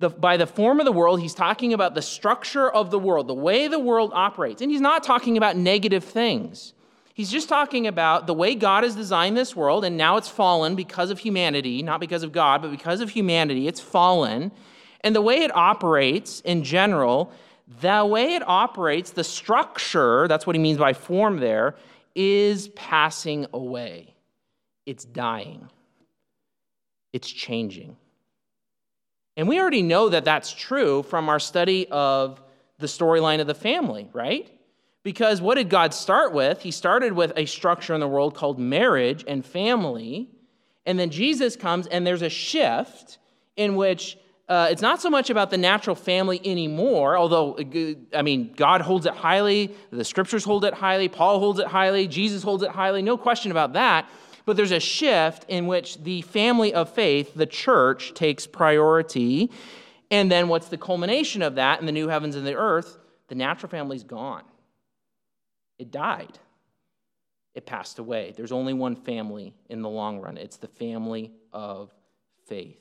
[0.00, 3.28] The, by the form of the world, he's talking about the structure of the world,
[3.28, 4.60] the way the world operates.
[4.60, 6.73] And he's not talking about negative things.
[7.14, 10.74] He's just talking about the way God has designed this world, and now it's fallen
[10.74, 14.52] because of humanity, not because of God, but because of humanity, it's fallen.
[15.00, 17.32] And the way it operates in general,
[17.80, 21.76] the way it operates, the structure, that's what he means by form there,
[22.14, 24.14] is passing away.
[24.84, 25.70] It's dying
[27.14, 27.96] it's changing.
[29.36, 32.42] And we already know that that's true from our study of
[32.78, 34.50] the storyline of the family, right?
[35.04, 36.62] Because what did God start with?
[36.62, 40.30] He started with a structure in the world called marriage and family.
[40.86, 43.18] And then Jesus comes, and there's a shift
[43.56, 48.22] in which uh, it's not so much about the natural family anymore, although, uh, I
[48.22, 52.42] mean, God holds it highly, the scriptures hold it highly, Paul holds it highly, Jesus
[52.42, 54.08] holds it highly, no question about that.
[54.44, 59.50] But there's a shift in which the family of faith, the church, takes priority.
[60.10, 62.98] And then what's the culmination of that in the new heavens and the earth?
[63.28, 64.42] The natural family's gone.
[65.78, 66.38] It died.
[67.54, 68.34] It passed away.
[68.36, 71.92] There's only one family in the long run it's the family of
[72.46, 72.78] faith.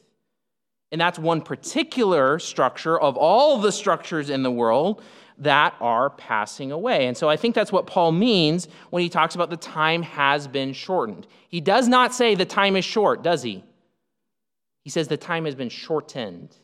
[0.92, 5.02] And that's one particular structure of all the structures in the world
[5.40, 7.08] that are passing away.
[7.08, 10.48] And so I think that's what Paul means when he talks about the time has
[10.48, 11.26] been shortened.
[11.50, 13.64] He does not say the time is short, does he?
[14.84, 16.56] He says the time has been shortened.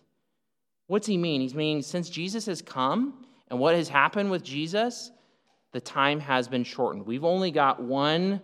[0.88, 1.42] What's he mean?
[1.42, 5.12] He's meaning since Jesus has come and what has happened with Jesus,
[5.72, 7.06] the time has been shortened.
[7.06, 8.42] We've only got one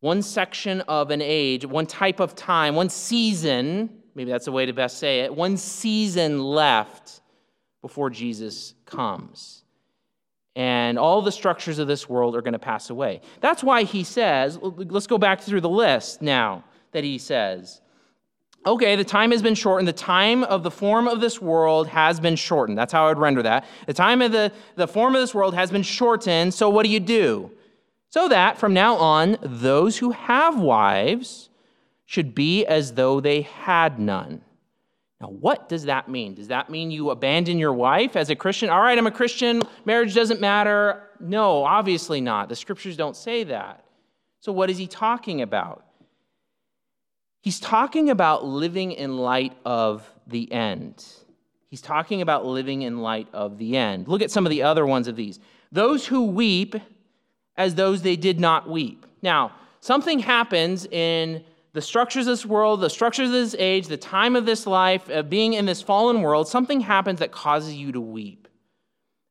[0.00, 4.64] one section of an age, one type of time, one season, maybe that's the way
[4.66, 7.20] to best say it, one season left
[7.82, 9.62] before Jesus comes.
[10.56, 13.20] And all the structures of this world are going to pass away.
[13.40, 17.80] That's why he says, let's go back through the list now that he says.
[18.66, 19.88] Okay, the time has been shortened.
[19.88, 22.76] The time of the form of this world has been shortened.
[22.76, 23.64] That's how I would render that.
[23.86, 26.52] The time of the, the form of this world has been shortened.
[26.52, 27.50] So what do you do?
[28.10, 31.48] So that from now on, those who have wives
[32.04, 34.42] should be as though they had none
[35.20, 36.34] now, what does that mean?
[36.34, 38.70] Does that mean you abandon your wife as a Christian?
[38.70, 41.10] All right, I'm a Christian, marriage doesn't matter.
[41.20, 42.48] No, obviously not.
[42.48, 43.84] The scriptures don't say that.
[44.40, 45.84] So, what is he talking about?
[47.40, 51.04] He's talking about living in light of the end.
[51.68, 54.08] He's talking about living in light of the end.
[54.08, 55.38] Look at some of the other ones of these.
[55.72, 56.74] Those who weep
[57.56, 59.06] as those they did not weep.
[59.22, 63.96] Now, something happens in the structures of this world, the structures of this age, the
[63.96, 67.92] time of this life, of being in this fallen world, something happens that causes you
[67.92, 68.48] to weep.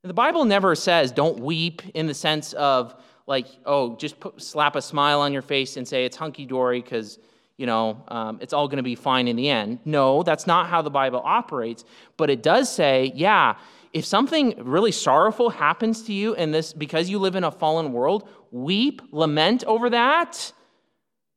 [0.03, 2.95] The Bible never says don't weep in the sense of
[3.27, 6.81] like, oh, just put, slap a smile on your face and say it's hunky dory
[6.81, 7.19] because,
[7.59, 9.79] you know, um, it's all going to be fine in the end.
[9.85, 11.83] No, that's not how the Bible operates.
[12.17, 13.57] But it does say, yeah,
[13.93, 17.93] if something really sorrowful happens to you in this because you live in a fallen
[17.93, 20.53] world, weep, lament over that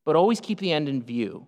[0.05, 1.47] but always keep the end in view.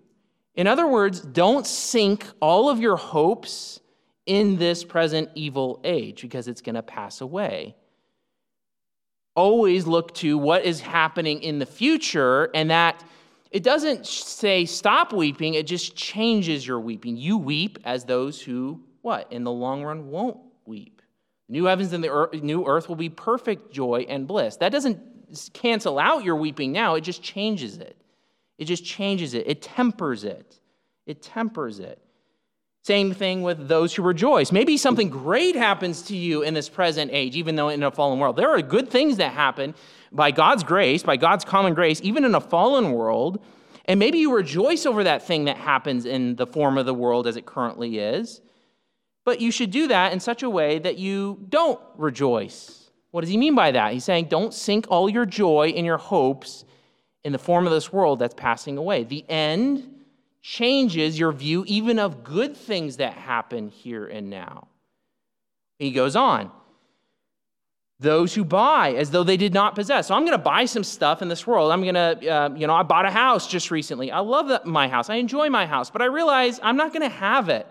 [0.54, 3.80] In other words, don't sink all of your hopes
[4.26, 7.74] in this present evil age because it's going to pass away.
[9.34, 13.02] Always look to what is happening in the future, and that
[13.54, 17.16] it doesn't say stop weeping, it just changes your weeping.
[17.16, 21.00] You weep as those who, what, in the long run won't weep.
[21.48, 24.56] New heavens and the earth, new earth will be perfect joy and bliss.
[24.56, 24.98] That doesn't
[25.52, 27.96] cancel out your weeping now, it just changes it.
[28.58, 30.58] It just changes it, it tempers it.
[31.06, 32.02] It tempers it.
[32.84, 34.52] Same thing with those who rejoice.
[34.52, 38.18] Maybe something great happens to you in this present age, even though in a fallen
[38.18, 38.36] world.
[38.36, 39.74] There are good things that happen
[40.12, 43.42] by God's grace, by God's common grace, even in a fallen world.
[43.86, 47.26] And maybe you rejoice over that thing that happens in the form of the world
[47.26, 48.42] as it currently is.
[49.24, 52.90] But you should do that in such a way that you don't rejoice.
[53.12, 53.94] What does he mean by that?
[53.94, 56.66] He's saying, don't sink all your joy and your hopes
[57.24, 59.04] in the form of this world that's passing away.
[59.04, 59.90] The end
[60.46, 64.68] changes your view even of good things that happen here and now.
[65.78, 66.52] He goes on.
[68.00, 70.08] those who buy as though they did not possess.
[70.08, 71.72] So I'm going to buy some stuff in this world.
[71.72, 74.10] I'm going to, uh, you know, I bought a house just recently.
[74.10, 75.08] I love my house.
[75.10, 77.66] I enjoy my house, but I realize I'm not going to have it.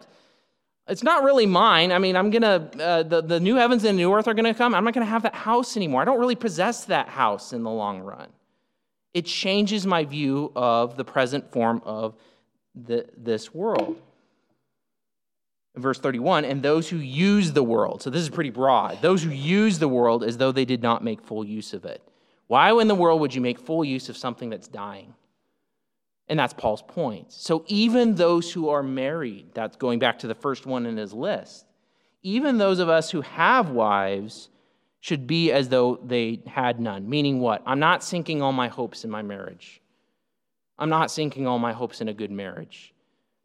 [0.88, 1.92] It's not really mine.
[1.92, 4.52] I mean, I'm going to, uh, the, the new heavens and new earth are going
[4.52, 4.74] to come.
[4.74, 6.02] I'm not going to have that house anymore.
[6.02, 8.28] I don't really possess that house in the long run.
[9.14, 12.16] It changes my view of the present form of
[12.76, 14.02] the, this world.
[15.76, 19.32] Verse 31 and those who use the world so this is pretty broad those who
[19.32, 22.00] use the world as though they did not make full use of it.
[22.46, 25.16] Why in the world would you make full use of something that's dying?
[26.28, 27.34] And that's paul's point.
[27.34, 31.12] So even those who are married that's going back to the first one in his
[31.12, 31.66] list
[32.24, 34.50] even those of us who have wives
[35.02, 37.10] should be as though they had none.
[37.10, 37.62] Meaning what?
[37.66, 39.82] I'm not sinking all my hopes in my marriage
[40.80, 42.94] i'm not sinking all my hopes in a good marriage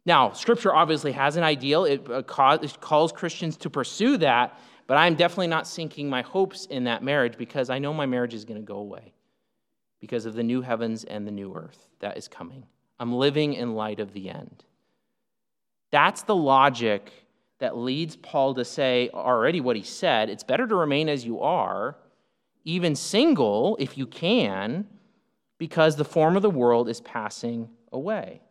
[0.09, 5.13] now, Scripture obviously has an ideal, it, uh, calls Christians to pursue that, but I'm
[5.13, 8.59] definitely not sinking my hopes in that marriage because I know my marriage is going
[8.59, 9.13] to go away
[9.99, 12.65] because of the new heavens and the new earth that is coming.
[12.99, 14.63] I'm living in light of the end.
[15.91, 17.11] That's the logic
[17.59, 21.39] that leads Paul to say already what he said it's better to remain as you
[21.41, 21.97] are,
[22.63, 24.87] even single if you can,
[25.59, 28.41] because the form of the world is passing away.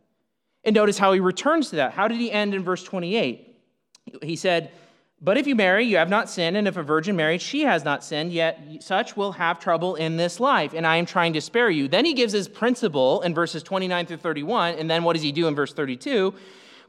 [0.62, 1.92] And notice how he returns to that.
[1.92, 3.56] How did he end in verse 28?
[4.22, 4.70] He said,
[5.20, 7.84] But if you marry, you have not sinned, and if a virgin marries, she has
[7.84, 11.40] not sinned, yet such will have trouble in this life, and I am trying to
[11.40, 11.88] spare you.
[11.88, 15.32] Then he gives his principle in verses 29 through 31, and then what does he
[15.32, 16.34] do in verse 32?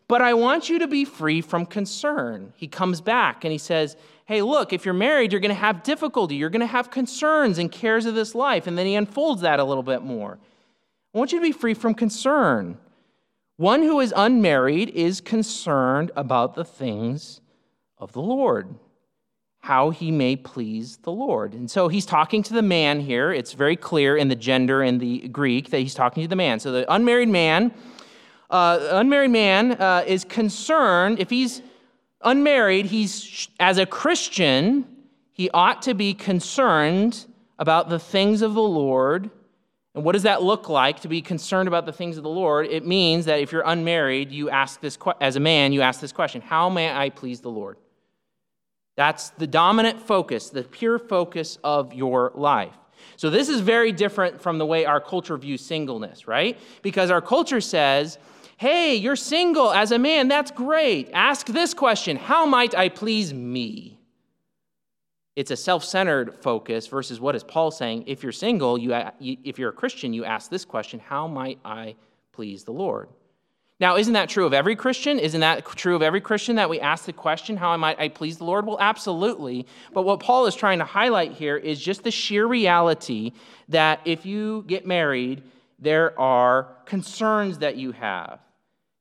[0.09, 2.51] But I want you to be free from concern.
[2.57, 3.95] He comes back and he says,
[4.29, 6.35] Hey, look, if you're married, you're going to have difficulty.
[6.35, 8.67] You're going to have concerns and cares of this life.
[8.67, 10.37] And then he unfolds that a little bit more.
[11.15, 12.77] I want you to be free from concern.
[13.57, 17.41] One who is unmarried is concerned about the things
[17.97, 18.75] of the Lord,
[19.61, 21.55] how he may please the Lord.
[21.55, 23.31] And so he's talking to the man here.
[23.31, 26.59] It's very clear in the gender in the Greek that he's talking to the man.
[26.59, 27.73] So the unmarried man,
[28.51, 31.63] uh, unmarried man uh, is concerned if he's
[32.21, 34.85] unmarried, he's as a Christian,
[35.31, 37.25] he ought to be concerned
[37.57, 39.29] about the things of the Lord
[39.95, 42.67] and what does that look like to be concerned about the things of the Lord?
[42.67, 46.11] It means that if you're unmarried, you ask this as a man, you ask this
[46.11, 47.77] question, how may I please the Lord?
[48.95, 52.75] That's the dominant focus, the pure focus of your life.
[53.15, 56.57] So this is very different from the way our culture views singleness, right?
[56.81, 58.19] Because our culture says,
[58.59, 61.09] "Hey, you're single as a man, that's great.
[61.13, 63.99] Ask this question, how might I please me?"
[65.39, 69.69] it's a self-centered focus versus what is paul saying if you're single you, if you're
[69.69, 71.95] a christian you ask this question how might i
[72.33, 73.07] please the lord?
[73.79, 75.17] Now isn't that true of every christian?
[75.17, 78.37] Isn't that true of every christian that we ask the question how might i please
[78.37, 78.65] the lord?
[78.65, 79.65] Well absolutely.
[79.93, 83.31] But what paul is trying to highlight here is just the sheer reality
[83.69, 85.43] that if you get married
[85.79, 88.41] there are concerns that you have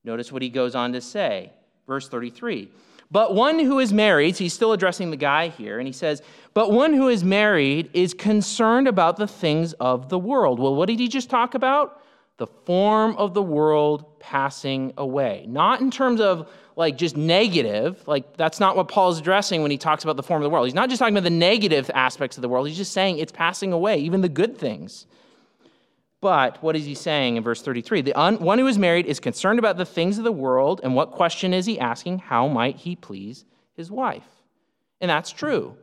[0.09, 1.53] notice what he goes on to say
[1.87, 2.71] verse 33
[3.11, 6.21] but one who is married, so he's still addressing the guy here, and he says,
[6.53, 10.59] But one who is married is concerned about the things of the world.
[10.59, 12.03] Well, what did he just talk about?
[12.37, 15.47] The form of the world passing away.
[15.49, 19.79] Not in terms of like just negative, like that's not what Paul's addressing when he
[19.79, 20.67] talks about the form of the world.
[20.67, 23.33] He's not just talking about the negative aspects of the world, he's just saying it's
[23.33, 25.07] passing away, even the good things.
[26.21, 28.03] But what is he saying in verse 33?
[28.03, 30.95] The un- one who is married is concerned about the things of the world, and
[30.95, 32.19] what question is he asking?
[32.19, 33.45] How might he please
[33.77, 34.27] his wife?
[35.01, 35.77] And that's true.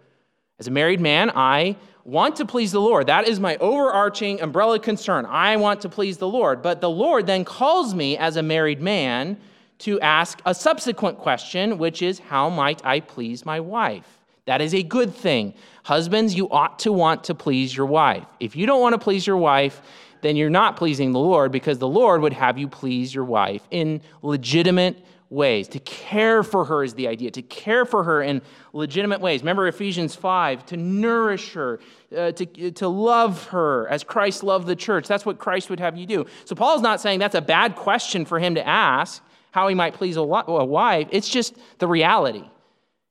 [0.59, 3.07] As a married man, I want to please the Lord.
[3.07, 5.25] That is my overarching umbrella concern.
[5.25, 6.61] I want to please the Lord.
[6.61, 9.37] But the Lord then calls me as a married man
[9.79, 14.07] to ask a subsequent question, which is, How might I please my wife?
[14.45, 15.55] That is a good thing.
[15.83, 18.25] Husbands, you ought to want to please your wife.
[18.39, 19.81] If you don't want to please your wife,
[20.25, 23.61] then you're not pleasing the Lord because the Lord would have you please your wife
[23.71, 25.67] in legitimate ways.
[25.69, 28.41] To care for her is the idea, to care for her in
[28.73, 29.41] legitimate ways.
[29.41, 31.79] Remember Ephesians 5 to nourish her,
[32.15, 35.07] uh, to, to love her as Christ loved the church.
[35.07, 36.25] That's what Christ would have you do.
[36.45, 39.21] So Paul's not saying that's a bad question for him to ask,
[39.51, 41.07] how he might please a, a wife.
[41.11, 42.43] It's just the reality.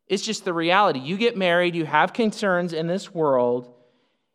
[0.08, 1.00] It's just the reality.
[1.00, 3.73] You get married, you have concerns in this world,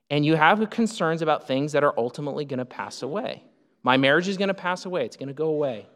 [0.09, 3.43] and you have concerns about things that are ultimately going to pass away.
[3.83, 5.87] My marriage is going to pass away, it's going to go away.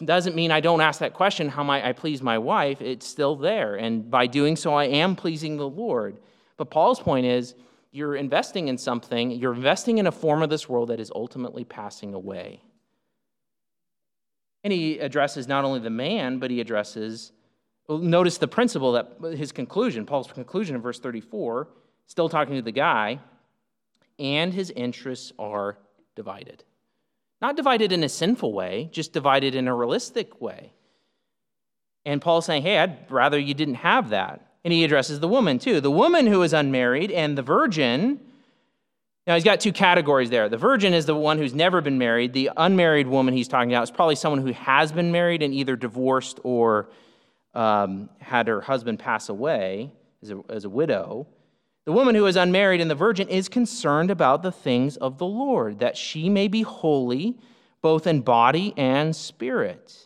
[0.00, 2.80] It doesn't mean I don't ask that question, how might I please my wife?
[2.80, 3.74] It's still there.
[3.74, 6.18] And by doing so, I am pleasing the Lord.
[6.56, 7.54] But Paul's point is
[7.90, 11.64] you're investing in something, you're investing in a form of this world that is ultimately
[11.64, 12.60] passing away.
[14.62, 17.32] And he addresses not only the man, but he addresses,
[17.88, 21.68] notice the principle that his conclusion, Paul's conclusion in verse 34
[22.08, 23.20] still talking to the guy,
[24.18, 25.78] and his interests are
[26.16, 26.64] divided.
[27.40, 30.72] Not divided in a sinful way, just divided in a realistic way.
[32.04, 34.44] And Paul's saying, hey, I'd rather you didn't have that.
[34.64, 35.80] And he addresses the woman too.
[35.80, 38.20] The woman who is unmarried and the virgin.
[39.26, 40.48] Now, he's got two categories there.
[40.48, 42.32] The virgin is the one who's never been married.
[42.32, 45.76] The unmarried woman he's talking about is probably someone who has been married and either
[45.76, 46.88] divorced or
[47.54, 49.92] um, had her husband pass away
[50.22, 51.26] as a, as a widow.
[51.88, 55.24] The woman who is unmarried and the virgin is concerned about the things of the
[55.24, 57.38] Lord, that she may be holy
[57.80, 59.96] both in body and spirit.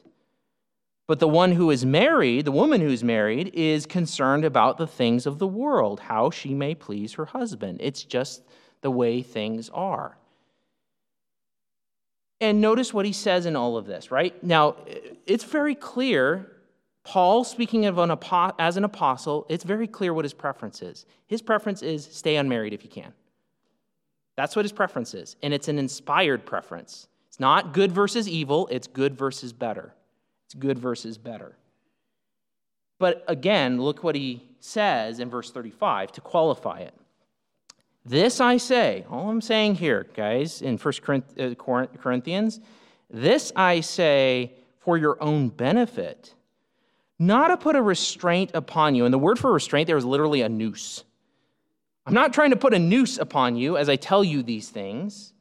[1.08, 5.26] But the one who is married, the woman who's married, is concerned about the things
[5.26, 7.80] of the world, how she may please her husband.
[7.82, 8.44] It's just
[8.82, 10.16] the way things are.
[12.40, 14.40] And notice what he says in all of this, right?
[14.44, 14.76] Now,
[15.26, 16.51] it's very clear.
[17.04, 18.16] Paul, speaking of an
[18.58, 21.04] as an apostle, it's very clear what his preference is.
[21.26, 23.12] His preference is stay unmarried if you can.
[24.36, 25.36] That's what his preference is.
[25.42, 27.08] And it's an inspired preference.
[27.28, 29.94] It's not good versus evil, it's good versus better.
[30.46, 31.56] It's good versus better.
[32.98, 36.94] But again, look what he says in verse 35 to qualify it.
[38.04, 42.60] This I say, all I'm saying here, guys, in 1 uh, Corinthians,
[43.10, 46.34] this I say for your own benefit,
[47.26, 49.04] not to put a restraint upon you.
[49.04, 51.04] And the word for restraint there is literally a noose.
[52.04, 55.32] I'm not trying to put a noose upon you as I tell you these things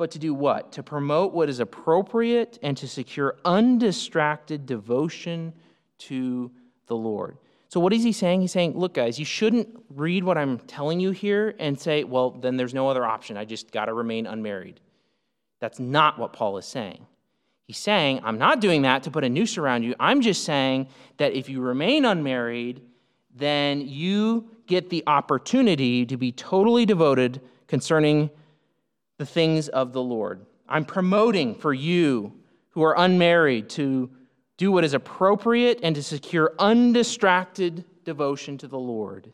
[0.00, 0.72] but to do what?
[0.72, 5.52] To promote what is appropriate and to secure undistracted devotion
[5.98, 6.50] to
[6.86, 7.36] the Lord.
[7.68, 8.40] So, what is he saying?
[8.40, 12.30] He's saying, look, guys, you shouldn't read what I'm telling you here and say, well,
[12.30, 13.36] then there's no other option.
[13.36, 14.80] I just got to remain unmarried.
[15.60, 17.06] That's not what Paul is saying.
[17.70, 19.94] He's saying, I'm not doing that to put a noose around you.
[20.00, 22.82] I'm just saying that if you remain unmarried,
[23.32, 28.28] then you get the opportunity to be totally devoted concerning
[29.18, 30.44] the things of the Lord.
[30.68, 32.32] I'm promoting for you
[32.70, 34.10] who are unmarried to
[34.56, 39.30] do what is appropriate and to secure undistracted devotion to the Lord.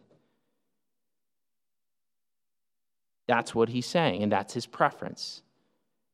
[3.26, 5.40] That's what he's saying, and that's his preference.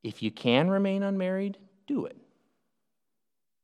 [0.04, 2.16] If you can remain unmarried, do it.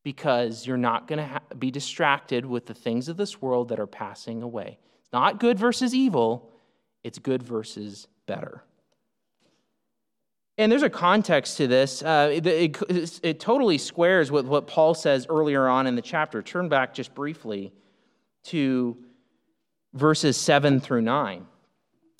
[0.05, 3.81] Because you're not going to ha- be distracted with the things of this world that
[3.81, 4.79] are passing away.
[5.01, 6.51] It's not good versus evil,
[7.05, 8.62] it's good versus better.
[10.59, 12.03] And there's a context to this.
[12.03, 16.43] Uh, it, it, it, totally squares with what Paul says earlier on in the chapter.
[16.43, 17.73] Turn back just briefly
[18.47, 18.97] to
[19.95, 21.47] verses 7 through 9.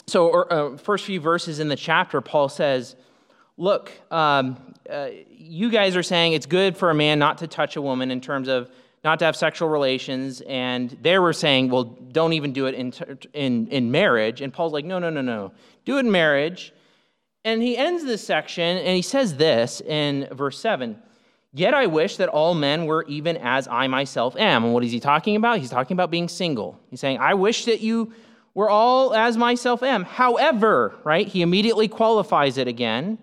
[0.07, 2.95] So, uh, first few verses in the chapter, Paul says,
[3.61, 4.57] Look, um,
[4.89, 8.13] uh, you guys are saying it's good for a man not to touch a woman
[8.13, 8.71] in terms of
[9.03, 10.41] not to have sexual relations.
[10.43, 12.95] And they were saying, well, don't even do it in,
[13.35, 14.41] in, in marriage.
[14.41, 15.51] And Paul's like, no, no, no, no.
[15.85, 16.73] Do it in marriage.
[17.45, 20.97] And he ends this section and he says this in verse 7
[21.53, 24.65] Yet I wish that all men were even as I myself am.
[24.65, 25.59] And what is he talking about?
[25.59, 26.79] He's talking about being single.
[26.91, 28.13] He's saying, I wish that you
[28.55, 30.05] were all as myself am.
[30.05, 33.19] However, right, he immediately qualifies it again.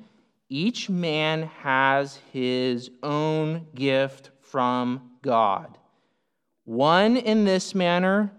[0.49, 5.77] Each man has his own gift from God,
[6.65, 8.31] one in this manner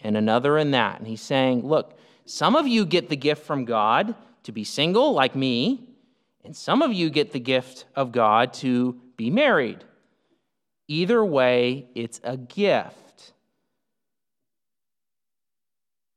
[0.00, 0.98] and another in that.
[0.98, 5.12] And he's saying, Look, some of you get the gift from God to be single,
[5.12, 5.88] like me,
[6.44, 9.84] and some of you get the gift of God to be married.
[10.88, 13.03] Either way, it's a gift.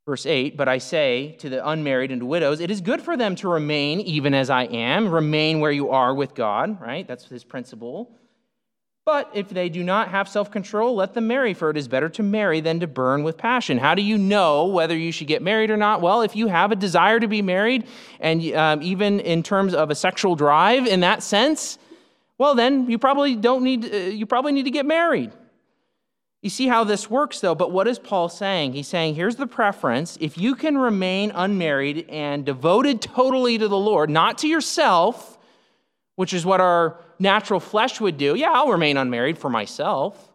[0.08, 3.18] Verse 8, but I say to the unmarried and to widows, it is good for
[3.18, 7.06] them to remain even as I am, remain where you are with God, right?
[7.06, 8.18] That's his principle.
[9.04, 12.08] But if they do not have self control, let them marry, for it is better
[12.08, 13.78] to marry than to burn with passion.
[13.78, 16.02] How do you know whether you should get married or not?
[16.02, 17.86] Well, if you have a desire to be married,
[18.22, 21.78] and um, even in terms of a sexual drive in that sense,
[22.38, 25.34] well, then you probably don't need, uh, you probably need to get married.
[26.48, 27.56] You see how this works, though.
[27.56, 28.72] But what is Paul saying?
[28.72, 30.18] He's saying, here's the preference.
[30.22, 35.38] If you can remain unmarried and devoted totally to the Lord, not to yourself,
[36.16, 38.36] which is what our natural flesh would do.
[38.36, 40.32] Yeah, I'll remain unmarried for myself.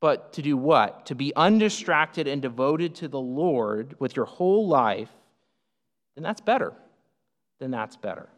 [0.00, 1.06] But to do what?
[1.06, 5.10] To be undistracted and devoted to the Lord with your whole life,
[6.14, 6.74] then that's better.
[7.58, 8.28] Then that's better.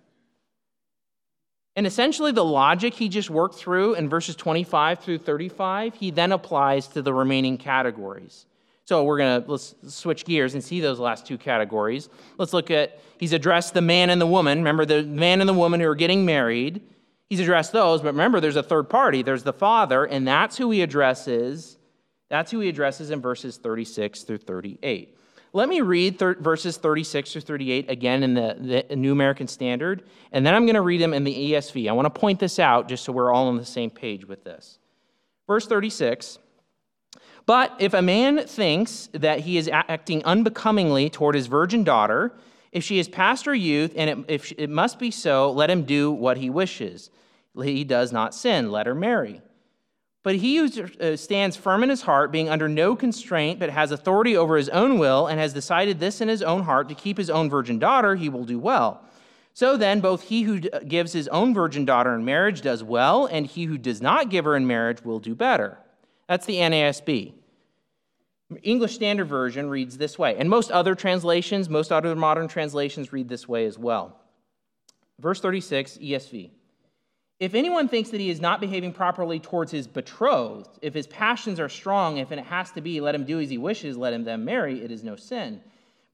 [1.77, 6.33] And essentially, the logic he just worked through in verses 25 through 35, he then
[6.33, 8.47] applies to the remaining categories.
[8.87, 12.09] So we're going to let's switch gears and see those last two categories.
[12.39, 14.59] Let's look at he's addressed the man and the woman.
[14.59, 16.81] Remember the man and the woman who are getting married.
[17.29, 19.23] He's addressed those, but remember there's a third party.
[19.23, 21.77] There's the father, and that's who he addresses.
[22.29, 25.16] That's who he addresses in verses 36 through 38.
[25.57, 30.03] Let me read thir- verses 36 through 38 again in the, the New American Standard,
[30.31, 31.89] and then I'm going to read them in the ESV.
[31.89, 34.45] I want to point this out just so we're all on the same page with
[34.45, 34.79] this.
[35.47, 36.39] Verse 36
[37.47, 42.37] But if a man thinks that he is acting unbecomingly toward his virgin daughter,
[42.71, 45.85] if she is past her youth, and it, if it must be so, let him
[45.85, 47.09] do what he wishes.
[47.63, 49.41] He does not sin, let her marry.
[50.27, 53.93] But he who uh, stands firm in his heart, being under no constraint, but has
[53.93, 57.17] authority over his own will, and has decided this in his own heart to keep
[57.17, 59.05] his own virgin daughter, he will do well.
[59.55, 63.47] So then, both he who gives his own virgin daughter in marriage does well, and
[63.47, 65.79] he who does not give her in marriage will do better.
[66.27, 67.33] That's the NASB.
[68.65, 73.29] English Standard Version reads this way, and most other translations, most other modern translations read
[73.29, 74.19] this way as well.
[75.21, 76.51] Verse 36, ESV.
[77.39, 81.61] If anyone thinks that he is not behaving properly towards his betrothed, if his passions
[81.61, 84.25] are strong, if it has to be, let him do as he wishes, let him
[84.25, 85.61] then marry, it is no sin.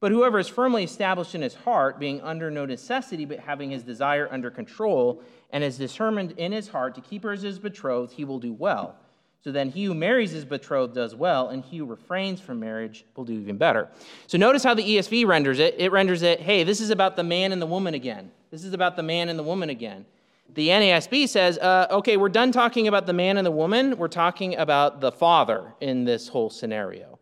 [0.01, 3.83] But whoever is firmly established in his heart, being under no necessity, but having his
[3.83, 8.11] desire under control, and is determined in his heart to keep her as his betrothed,
[8.11, 8.97] he will do well.
[9.45, 13.05] So then he who marries his betrothed does well, and he who refrains from marriage
[13.15, 13.87] will do even better.
[14.27, 15.75] So notice how the ESV renders it.
[15.77, 18.29] It renders it, hey, this is about the man and the woman again.
[18.51, 20.05] This is about the man and the woman again.
[20.49, 23.97] The NASB says, uh, okay, we're done talking about the man and the woman.
[23.97, 27.19] We're talking about the father in this whole scenario.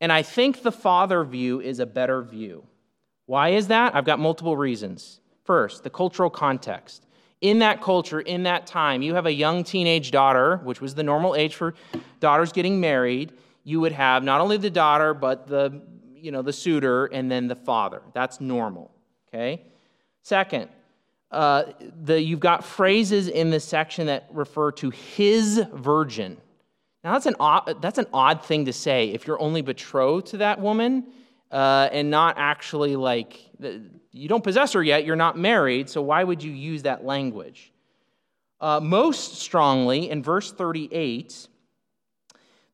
[0.00, 2.66] And I think the father view is a better view.
[3.26, 3.94] Why is that?
[3.94, 5.20] I've got multiple reasons.
[5.44, 7.06] First, the cultural context.
[7.40, 11.02] In that culture, in that time, you have a young teenage daughter, which was the
[11.02, 11.74] normal age for
[12.18, 13.32] daughters getting married.
[13.62, 15.80] You would have not only the daughter, but the,
[16.14, 18.02] you know, the suitor and then the father.
[18.12, 18.90] That's normal.
[19.28, 19.62] Okay?
[20.22, 20.68] Second,
[21.30, 21.64] uh,
[22.02, 26.36] the, you've got phrases in this section that refer to his virgin.
[27.04, 30.38] Now, that's an, odd, that's an odd thing to say if you're only betrothed to
[30.38, 31.06] that woman
[31.50, 33.40] uh, and not actually like,
[34.12, 37.72] you don't possess her yet, you're not married, so why would you use that language?
[38.60, 41.48] Uh, most strongly, in verse 38,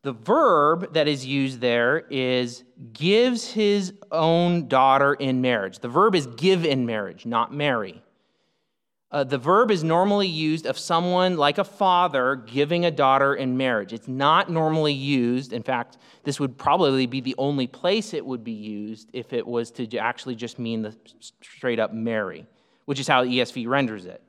[0.03, 5.79] the verb that is used there is gives his own daughter in marriage.
[5.79, 8.03] The verb is give in marriage, not marry.
[9.13, 13.57] Uh, the verb is normally used of someone like a father giving a daughter in
[13.57, 13.93] marriage.
[13.93, 15.53] It's not normally used.
[15.53, 19.47] In fact, this would probably be the only place it would be used if it
[19.47, 20.95] was to actually just mean the
[21.41, 22.47] straight up marry,
[22.87, 24.23] which is how ESV renders it.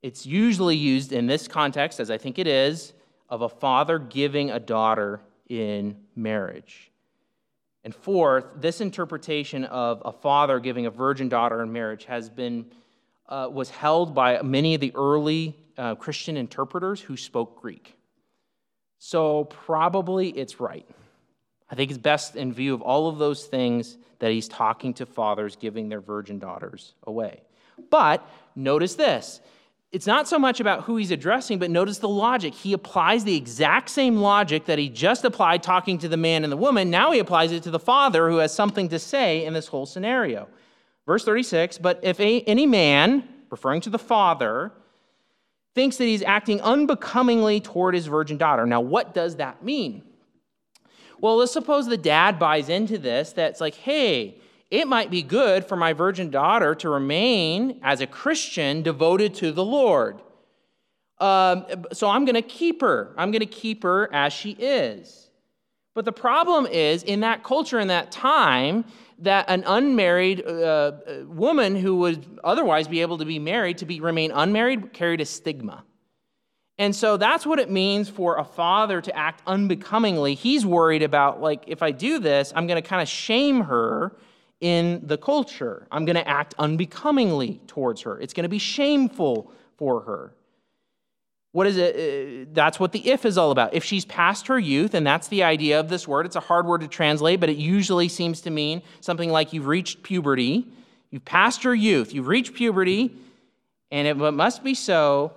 [0.00, 2.92] It's usually used in this context, as I think it is,
[3.28, 6.92] of a father giving a daughter in marriage.
[7.82, 12.66] And fourth, this interpretation of a father giving a virgin daughter in marriage has been
[13.28, 17.96] uh, was held by many of the early uh, Christian interpreters who spoke Greek.
[18.98, 20.86] So probably it's right.
[21.70, 25.06] I think it's best in view of all of those things that he's talking to
[25.06, 27.42] fathers giving their virgin daughters away.
[27.90, 28.26] But
[28.56, 29.40] notice this
[29.90, 32.52] it's not so much about who he's addressing, but notice the logic.
[32.52, 36.52] He applies the exact same logic that he just applied talking to the man and
[36.52, 36.90] the woman.
[36.90, 39.86] Now he applies it to the father who has something to say in this whole
[39.86, 40.48] scenario.
[41.08, 44.70] Verse 36 But if any man, referring to the father,
[45.74, 50.02] thinks that he's acting unbecomingly toward his virgin daughter, now what does that mean?
[51.18, 54.36] Well, let's suppose the dad buys into this that's like, hey,
[54.70, 59.50] it might be good for my virgin daughter to remain as a Christian devoted to
[59.50, 60.20] the Lord.
[61.16, 63.14] Um, so I'm going to keep her.
[63.16, 65.30] I'm going to keep her as she is.
[65.94, 68.84] But the problem is, in that culture, in that time,
[69.18, 70.92] that an unmarried uh, uh,
[71.26, 75.24] woman who would otherwise be able to be married to be remain unmarried carried a
[75.24, 75.84] stigma.
[76.78, 80.34] And so that's what it means for a father to act unbecomingly.
[80.34, 84.16] He's worried about like if I do this, I'm going to kind of shame her
[84.60, 85.88] in the culture.
[85.90, 88.20] I'm going to act unbecomingly towards her.
[88.20, 90.34] It's going to be shameful for her.
[91.52, 91.96] What is it?
[91.96, 93.72] Uh, that's what the if is all about.
[93.74, 96.66] If she's past her youth, and that's the idea of this word, it's a hard
[96.66, 100.66] word to translate, but it usually seems to mean something like you've reached puberty,
[101.10, 103.16] you've passed your youth, you've reached puberty,
[103.90, 105.32] and it must be so.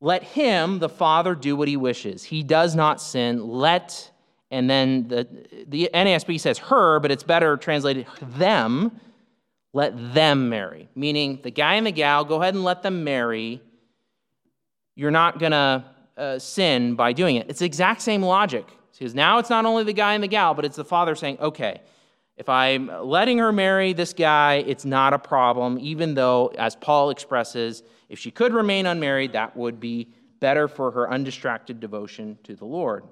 [0.00, 2.22] Let him, the father, do what he wishes.
[2.22, 3.48] He does not sin.
[3.48, 4.12] Let,
[4.48, 5.26] and then the,
[5.66, 9.00] the NASB says her, but it's better translated them.
[9.72, 10.88] Let them marry.
[10.94, 13.60] Meaning the guy and the gal, go ahead and let them marry
[14.98, 15.84] you're not going to
[16.16, 17.48] uh, sin by doing it.
[17.48, 18.66] It's the exact same logic.
[18.98, 21.38] Because now it's not only the guy and the gal, but it's the father saying,
[21.38, 21.82] okay,
[22.36, 27.10] if I'm letting her marry this guy, it's not a problem, even though, as Paul
[27.10, 30.08] expresses, if she could remain unmarried, that would be
[30.40, 33.04] better for her undistracted devotion to the Lord.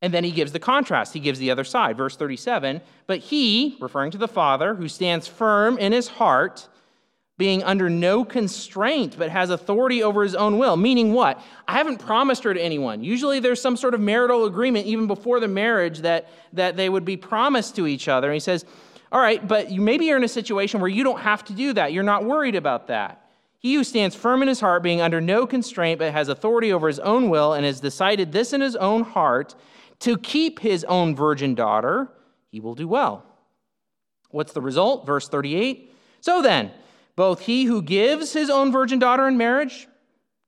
[0.00, 1.14] And then he gives the contrast.
[1.14, 1.96] He gives the other side.
[1.96, 6.68] Verse 37 But he, referring to the Father, who stands firm in his heart,
[7.40, 10.76] being under no constraint, but has authority over his own will.
[10.76, 11.42] Meaning what?
[11.66, 13.02] I haven't promised her to anyone.
[13.02, 17.06] Usually there's some sort of marital agreement, even before the marriage, that, that they would
[17.06, 18.28] be promised to each other.
[18.28, 18.66] And he says,
[19.10, 21.72] All right, but you, maybe you're in a situation where you don't have to do
[21.72, 21.94] that.
[21.94, 23.24] You're not worried about that.
[23.58, 26.88] He who stands firm in his heart, being under no constraint, but has authority over
[26.88, 29.54] his own will, and has decided this in his own heart,
[30.00, 32.10] to keep his own virgin daughter,
[32.50, 33.24] he will do well.
[34.28, 35.06] What's the result?
[35.06, 36.70] Verse 38 So then,
[37.20, 39.86] both he who gives his own virgin daughter in marriage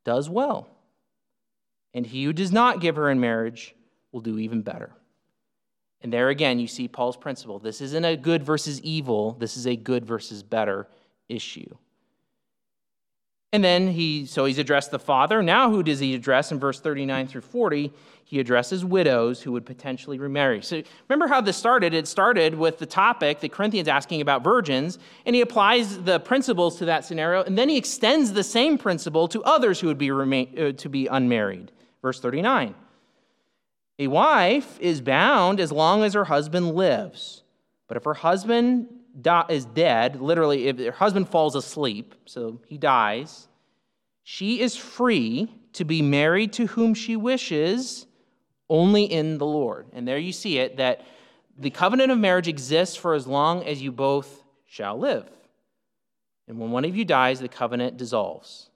[0.07, 0.71] does well,
[1.93, 3.75] and he who does not give her in marriage
[4.11, 4.91] will do even better.
[6.01, 7.59] And there again, you see Paul's principle.
[7.59, 10.89] This isn't a good versus evil, this is a good versus better
[11.29, 11.77] issue.
[13.53, 15.43] And then he, so he's addressed the father.
[15.43, 17.93] Now, who does he address in verse 39 through 40?
[18.33, 20.63] He addresses widows who would potentially remarry.
[20.63, 21.93] So remember how this started?
[21.93, 26.79] It started with the topic, the Corinthians asking about virgins, and he applies the principles
[26.79, 30.11] to that scenario, and then he extends the same principle to others who would be,
[30.11, 31.73] remain, uh, to be unmarried.
[32.01, 32.75] Verse 39
[33.99, 37.43] A wife is bound as long as her husband lives,
[37.87, 38.89] but if her husband
[39.51, 43.49] is dead, literally, if her husband falls asleep, so he dies,
[44.23, 48.07] she is free to be married to whom she wishes
[48.73, 49.87] only in the Lord.
[49.93, 51.05] And there you see it that
[51.59, 55.29] the covenant of marriage exists for as long as you both shall live.
[56.49, 58.71] And when one of you dies, the covenant dissolves.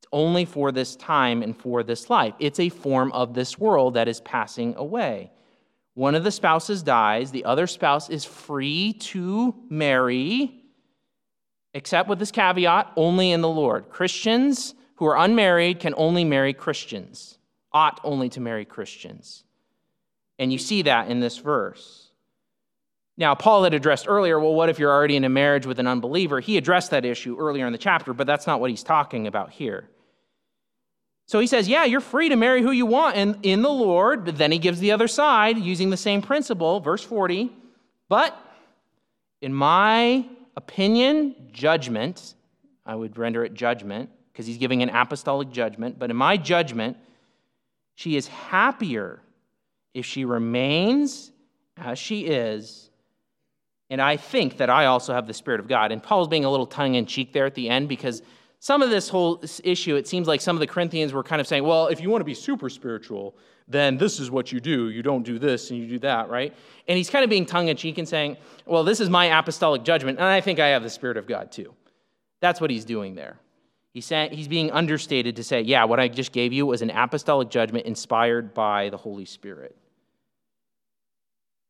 [0.00, 2.34] It's only for this time and for this life.
[2.38, 5.30] It's a form of this world that is passing away
[5.96, 10.62] one of the spouses dies, the other spouse is free to marry,
[11.72, 13.88] except with this caveat only in the Lord.
[13.88, 17.35] Christians who are unmarried can only marry Christians,
[17.76, 19.44] ought only to marry Christians.
[20.38, 22.10] And you see that in this verse.
[23.18, 25.86] Now, Paul had addressed earlier, well, what if you're already in a marriage with an
[25.86, 26.40] unbeliever?
[26.40, 29.50] He addressed that issue earlier in the chapter, but that's not what he's talking about
[29.50, 29.90] here.
[31.26, 34.24] So he says, Yeah, you're free to marry who you want in, in the Lord.
[34.24, 37.52] But then he gives the other side using the same principle, verse 40.
[38.08, 38.38] But
[39.42, 42.34] in my opinion, judgment,
[42.86, 45.98] I would render it judgment because he's giving an apostolic judgment.
[45.98, 46.96] But in my judgment,
[47.96, 49.20] she is happier
[49.92, 51.32] if she remains
[51.76, 52.90] as she is.
[53.90, 55.90] And I think that I also have the Spirit of God.
[55.92, 58.22] And Paul's being a little tongue in cheek there at the end because
[58.58, 61.46] some of this whole issue, it seems like some of the Corinthians were kind of
[61.46, 63.36] saying, well, if you want to be super spiritual,
[63.68, 64.90] then this is what you do.
[64.90, 66.54] You don't do this and you do that, right?
[66.88, 69.82] And he's kind of being tongue in cheek and saying, well, this is my apostolic
[69.84, 71.74] judgment, and I think I have the Spirit of God too.
[72.40, 73.38] That's what he's doing there.
[74.02, 77.86] He's, being understated to say, yeah, what I just gave you was an apostolic judgment
[77.86, 79.74] inspired by the Holy Spirit.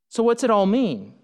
[0.08, 1.14] So, what's it all mean?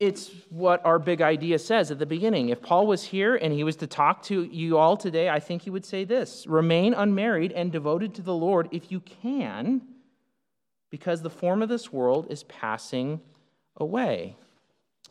[0.00, 2.48] it's what our big idea says at the beginning.
[2.48, 5.60] If Paul was here and he was to talk to you all today, I think
[5.62, 9.82] he would say this remain unmarried and devoted to the Lord if you can,
[10.90, 13.20] because the form of this world is passing
[13.76, 14.36] away.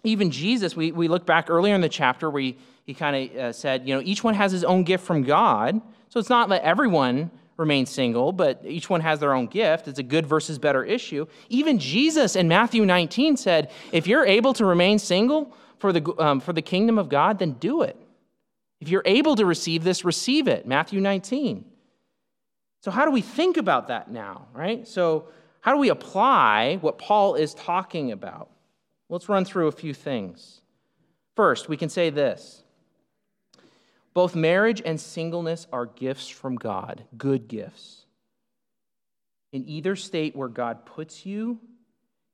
[0.04, 2.58] Even Jesus, we, we look back earlier in the chapter where he,
[2.90, 5.80] he kind of uh, said, you know, each one has his own gift from God.
[6.08, 9.88] So it's not that everyone remains single, but each one has their own gift.
[9.88, 11.28] It's a good versus better issue.
[11.50, 16.40] Even Jesus in Matthew 19 said, if you're able to remain single for the, um,
[16.40, 17.96] for the kingdom of God, then do it.
[18.82, 20.66] If you're able to receive this, receive it.
[20.66, 21.66] Matthew 19.
[22.82, 24.88] So, how do we think about that now, right?
[24.88, 25.28] So,
[25.62, 28.50] how do we apply what Paul is talking about?
[29.10, 30.62] Let's run through a few things.
[31.36, 32.64] First, we can say this
[34.14, 38.06] both marriage and singleness are gifts from God, good gifts.
[39.52, 41.60] In either state where God puts you,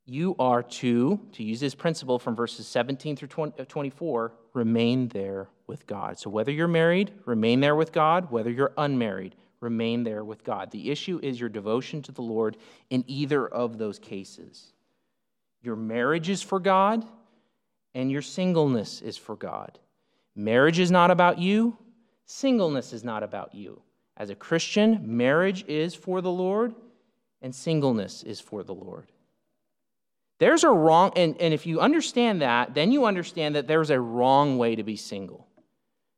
[0.06, 5.50] you are to, to use this principle from verses 17 through uh, 24, remain there
[5.68, 6.20] with God.
[6.20, 8.30] So whether you're married, remain there with God.
[8.30, 10.70] Whether you're unmarried, remain there with God.
[10.70, 12.58] The issue is your devotion to the Lord
[12.90, 14.74] in either of those cases.
[15.64, 17.04] Your marriage is for God,
[17.96, 19.80] and your singleness is for God.
[20.36, 21.78] Marriage is not about you,
[22.26, 23.82] singleness is not about you.
[24.18, 26.74] As a Christian, marriage is for the Lord,
[27.42, 29.12] and singleness is for the Lord.
[30.40, 34.00] There's a wrong, and, and if you understand that, then you understand that there's a
[34.00, 35.48] wrong way to be single.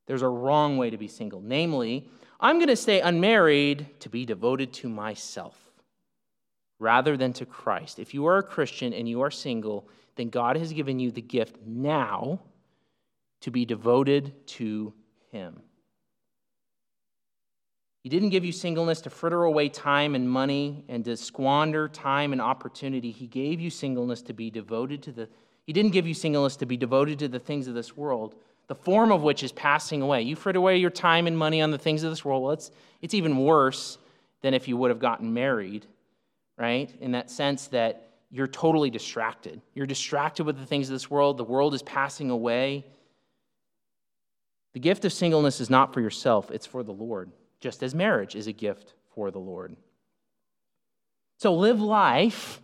[0.08, 1.42] There's a wrong way to be single.
[1.42, 2.10] Namely,
[2.40, 5.56] I'm going to stay unmarried to be devoted to myself
[6.80, 8.00] rather than to Christ.
[8.00, 11.22] If you are a Christian and you are single, then God has given you the
[11.22, 12.40] gift now
[13.42, 14.94] to be devoted to
[15.32, 15.62] Him.
[18.04, 22.32] He didn't give you singleness to fritter away time and money and to squander time
[22.32, 23.12] and opportunity.
[23.12, 25.30] He gave you singleness to be devoted to the
[25.66, 28.36] He didn't give you singleness to be devoted to the things of this world,
[28.68, 30.22] the form of which is passing away.
[30.22, 32.44] You fritter away your time and money on the things of this world.
[32.44, 32.72] Well, it's,
[33.02, 33.98] it's even worse
[34.42, 35.86] than if you would have gotten married,
[36.58, 36.90] right?
[37.02, 39.62] In that sense that you're totally distracted.
[39.74, 41.38] You're distracted with the things of this world.
[41.38, 42.86] The world is passing away.
[44.78, 48.36] The gift of singleness is not for yourself, it's for the Lord just as marriage
[48.36, 49.76] is a gift for the Lord.
[51.40, 52.62] So live life,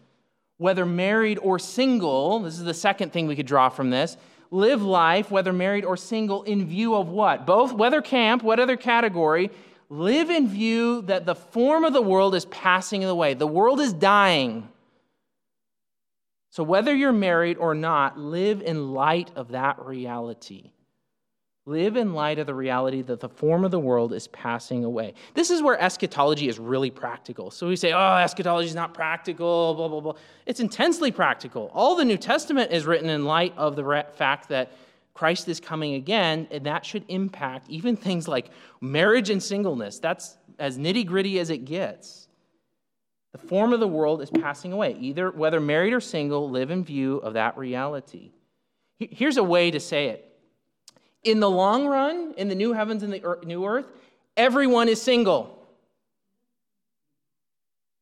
[0.57, 2.37] whether married or single.
[2.41, 4.15] This is the second thing we could draw from this.
[4.51, 7.47] Live life, whether married or single, in view of what?
[7.47, 9.49] Both, whether camp, what other category,
[9.89, 13.33] live in view that the form of the world is passing away.
[13.33, 14.69] The world is dying.
[16.51, 20.73] So whether you're married or not, live in light of that reality.
[21.65, 25.13] Live in light of the reality that the form of the world is passing away.
[25.33, 27.51] This is where eschatology is really practical.
[27.51, 30.13] So we say, oh, eschatology is not practical, blah, blah, blah.
[30.45, 31.71] It's intensely practical.
[31.73, 34.73] All the New Testament is written in light of the fact that
[35.13, 38.49] Christ is coming again, and that should impact even things like
[38.81, 39.99] marriage and singleness.
[39.99, 42.27] That's as nitty gritty as it gets.
[43.31, 44.97] The form of the world is passing away.
[44.99, 48.31] Either, whether married or single, live in view of that reality.
[48.99, 50.32] Here's a way to say it
[51.23, 53.87] in the long run, in the new heavens and the new earth,
[54.35, 55.59] everyone is single.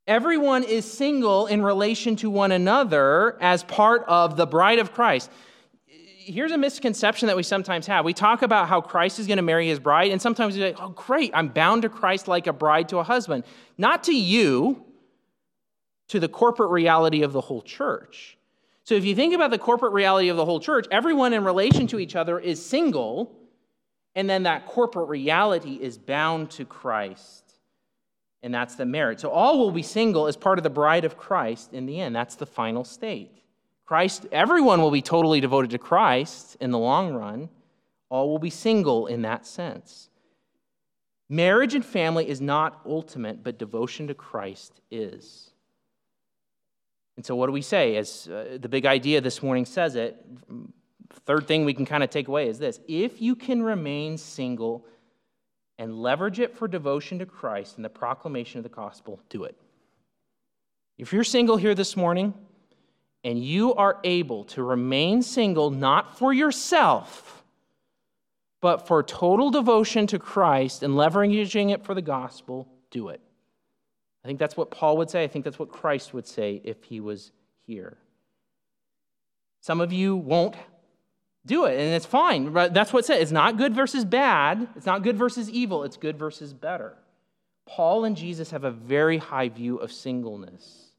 [0.07, 5.29] Everyone is single in relation to one another as part of the bride of Christ.
[5.87, 8.05] Here's a misconception that we sometimes have.
[8.05, 10.75] We talk about how Christ is going to marry his bride, and sometimes we say,
[10.77, 13.43] oh, great, I'm bound to Christ like a bride to a husband.
[13.77, 14.85] Not to you,
[16.09, 18.37] to the corporate reality of the whole church.
[18.91, 21.87] So if you think about the corporate reality of the whole church, everyone in relation
[21.87, 23.31] to each other is single,
[24.15, 27.53] and then that corporate reality is bound to Christ.
[28.43, 29.19] And that's the marriage.
[29.19, 32.13] So all will be single as part of the bride of Christ in the end.
[32.13, 33.31] That's the final state.
[33.85, 37.47] Christ, everyone will be totally devoted to Christ in the long run.
[38.09, 40.09] All will be single in that sense.
[41.29, 45.50] Marriage and family is not ultimate, but devotion to Christ is.
[47.17, 47.97] And so, what do we say?
[47.97, 50.23] As uh, the big idea this morning says it,
[51.25, 54.85] third thing we can kind of take away is this if you can remain single
[55.77, 59.57] and leverage it for devotion to Christ and the proclamation of the gospel, do it.
[60.97, 62.35] If you're single here this morning
[63.23, 67.43] and you are able to remain single not for yourself,
[68.61, 73.19] but for total devotion to Christ and leveraging it for the gospel, do it.
[74.23, 75.23] I think that's what Paul would say.
[75.23, 77.31] I think that's what Christ would say if he was
[77.65, 77.97] here.
[79.61, 80.55] Some of you won't
[81.45, 82.53] do it, and it's fine.
[82.53, 83.21] That's what it says.
[83.21, 86.97] It's not good versus bad, it's not good versus evil, it's good versus better.
[87.65, 90.91] Paul and Jesus have a very high view of singleness.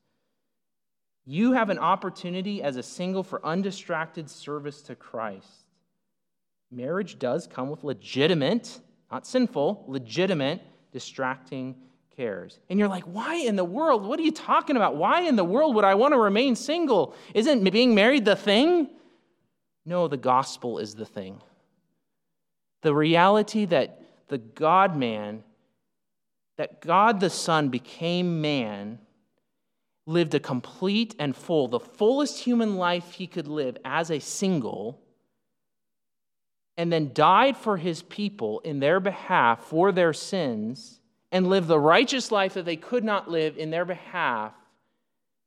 [1.24, 5.66] You have an opportunity as a single for undistracted service to Christ.
[6.70, 11.76] Marriage does come with legitimate, not sinful, legitimate, distracting
[12.16, 12.58] cares.
[12.68, 14.04] And you're like, why in the world?
[14.04, 14.96] What are you talking about?
[14.96, 17.14] Why in the world would I want to remain single?
[17.34, 18.90] Isn't being married the thing?
[19.84, 21.40] No, the gospel is the thing.
[22.82, 25.42] The reality that the God man,
[26.56, 28.98] that God the Son became man,
[30.06, 35.00] lived a complete and full, the fullest human life he could live as a single,
[36.76, 41.00] and then died for his people in their behalf for their sins
[41.32, 44.52] and live the righteous life that they could not live in their behalf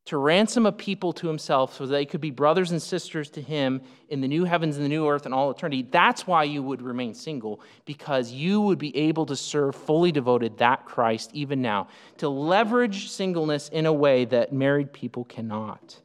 [0.06, 3.82] to ransom a people to himself so they could be brothers and sisters to him
[4.10, 5.88] in the new heavens and the new earth and all eternity.
[5.90, 10.60] That's why you would remain single, because you would be able to serve fully devoted
[10.60, 16.00] that Christ even now, to leverage singleness in a way that married people cannot.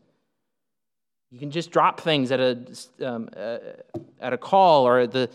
[1.31, 2.59] You can just drop things at a,
[3.03, 3.59] um, uh,
[4.19, 5.31] at a call or at the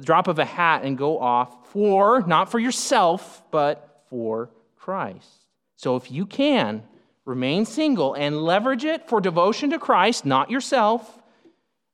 [0.00, 5.28] drop of a hat and go off for, not for yourself, but for Christ.
[5.76, 6.82] So if you can,
[7.24, 11.22] remain single and leverage it for devotion to Christ, not yourself,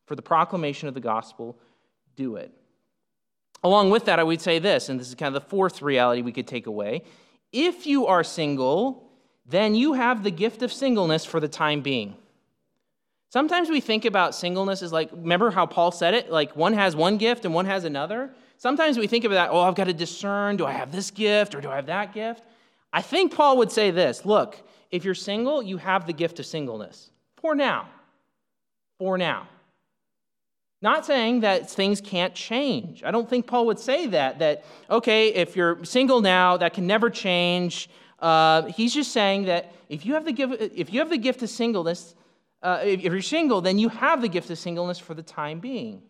[0.07, 1.59] for the proclamation of the gospel,
[2.17, 2.53] do it.
[3.63, 6.23] Along with that, I would say this, and this is kind of the fourth reality
[6.23, 7.03] we could take away.
[7.51, 9.11] If you are single,
[9.47, 12.17] then you have the gift of singleness for the time being.
[13.31, 16.31] Sometimes we think about singleness as like, remember how Paul said it?
[16.31, 18.31] Like one has one gift and one has another.
[18.57, 21.55] Sometimes we think of that, oh, I've got to discern do I have this gift
[21.55, 22.43] or do I have that gift?
[22.93, 24.57] I think Paul would say this look,
[24.91, 27.89] if you're single, you have the gift of singleness for now.
[28.99, 29.49] For now.
[30.81, 33.03] Not saying that things can't change.
[33.03, 36.87] I don't think Paul would say that, that, okay, if you're single now, that can
[36.87, 37.89] never change.
[38.19, 41.43] Uh, he's just saying that if you have the gift, if you have the gift
[41.43, 42.15] of singleness,
[42.63, 46.03] uh, if you're single, then you have the gift of singleness for the time being.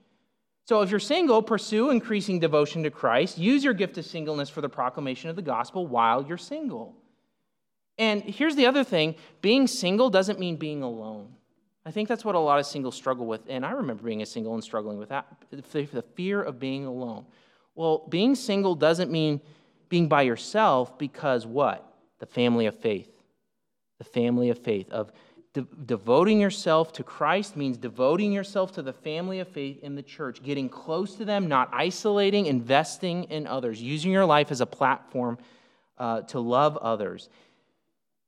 [0.67, 3.37] So if you're single, pursue increasing devotion to Christ.
[3.37, 6.97] Use your gift of singleness for the proclamation of the gospel while you're single.
[7.99, 11.35] And here's the other thing being single doesn't mean being alone.
[11.87, 13.43] I think that's what a lot of singles struggle with.
[13.49, 17.27] And I remember being a single and struggling with that the fear of being alone.
[17.75, 19.41] Well, being single doesn't mean
[19.89, 21.87] being by yourself because what?
[22.21, 23.11] The family of faith.
[23.99, 25.13] The family of faith, of
[25.55, 30.03] de- devoting yourself to Christ means devoting yourself to the family of faith in the
[30.03, 34.67] church, getting close to them, not isolating, investing in others, using your life as a
[34.67, 35.39] platform
[35.97, 37.31] uh, to love others.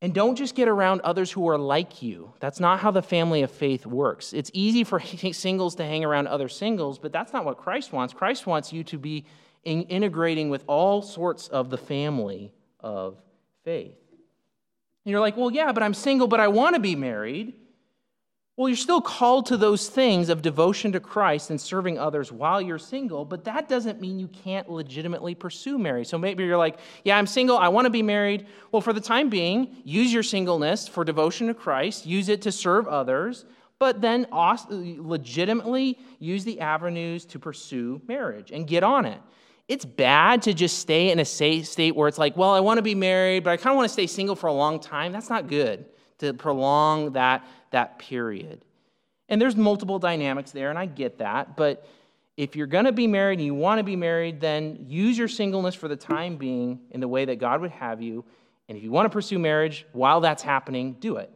[0.01, 2.33] And don't just get around others who are like you.
[2.39, 4.33] That's not how the family of faith works.
[4.33, 5.01] It's easy for
[5.33, 8.15] singles to hang around other singles, but that's not what Christ wants.
[8.15, 9.25] Christ wants you to be
[9.65, 13.17] in integrating with all sorts of the family of
[13.65, 13.97] faith.
[15.07, 17.55] And you're like, well, yeah, but I'm single, but I want to be married.
[18.57, 22.61] Well, you're still called to those things of devotion to Christ and serving others while
[22.61, 26.09] you're single, but that doesn't mean you can't legitimately pursue marriage.
[26.09, 28.49] So maybe you're like, yeah, I'm single, I want to be married.
[28.73, 32.51] Well, for the time being, use your singleness for devotion to Christ, use it to
[32.51, 33.45] serve others,
[33.79, 39.21] but then legitimately use the avenues to pursue marriage and get on it.
[39.69, 42.83] It's bad to just stay in a state where it's like, well, I want to
[42.83, 45.11] be married, but I kind of want to stay single for a long time.
[45.13, 45.87] That's not good
[46.19, 48.65] to prolong that that period.
[49.29, 51.57] And there's multiple dynamics there, and I get that.
[51.57, 51.87] But
[52.37, 55.29] if you're going to be married and you want to be married, then use your
[55.29, 58.25] singleness for the time being in the way that God would have you.
[58.69, 61.31] And if you want to pursue marriage while that's happening, do it.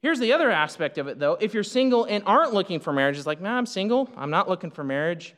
[0.00, 1.36] Here's the other aspect of it, though.
[1.40, 4.10] If you're single and aren't looking for marriage, it's like, nah, I'm single.
[4.16, 5.34] I'm not looking for marriage.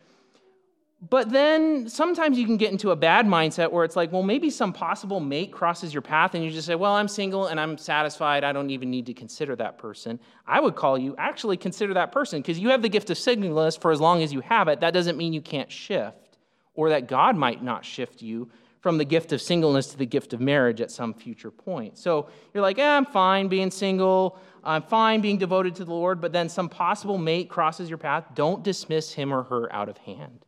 [1.03, 4.49] But then sometimes you can get into a bad mindset where it's like, well, maybe
[4.49, 7.76] some possible mate crosses your path and you just say, well, I'm single and I'm
[7.76, 8.44] satisfied.
[8.44, 10.18] I don't even need to consider that person.
[10.47, 13.76] I would call you actually consider that person because you have the gift of singleness
[13.76, 14.80] for as long as you have it.
[14.80, 16.38] That doesn't mean you can't shift
[16.72, 20.32] or that God might not shift you from the gift of singleness to the gift
[20.32, 21.99] of marriage at some future point.
[21.99, 24.38] So you're like, eh, I'm fine being single.
[24.64, 26.22] I'm fine being devoted to the Lord.
[26.22, 28.24] But then some possible mate crosses your path.
[28.34, 30.45] Don't dismiss him or her out of hand.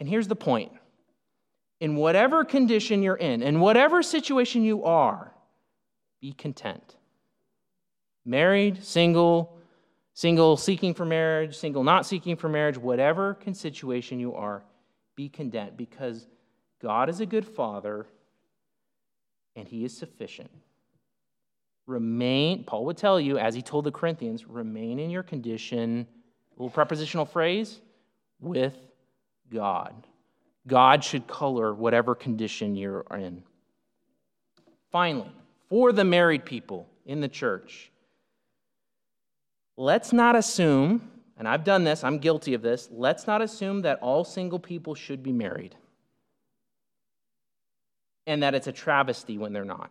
[0.00, 0.72] And here's the point
[1.78, 5.32] in whatever condition you're in, in whatever situation you are,
[6.20, 6.96] be content.
[8.24, 9.56] Married, single,
[10.14, 14.62] single seeking for marriage, single not seeking for marriage, whatever situation you are,
[15.16, 16.26] be content because
[16.82, 18.06] God is a good father
[19.54, 20.50] and he is sufficient.
[21.86, 26.06] Remain, Paul would tell you, as he told the Corinthians, remain in your condition,
[26.56, 27.80] little prepositional phrase,
[28.38, 28.76] with
[29.50, 30.06] God.
[30.66, 33.42] God should color whatever condition you're in.
[34.92, 35.30] Finally,
[35.68, 37.90] for the married people in the church,
[39.76, 44.00] let's not assume, and I've done this, I'm guilty of this, let's not assume that
[44.00, 45.74] all single people should be married
[48.26, 49.90] and that it's a travesty when they're not.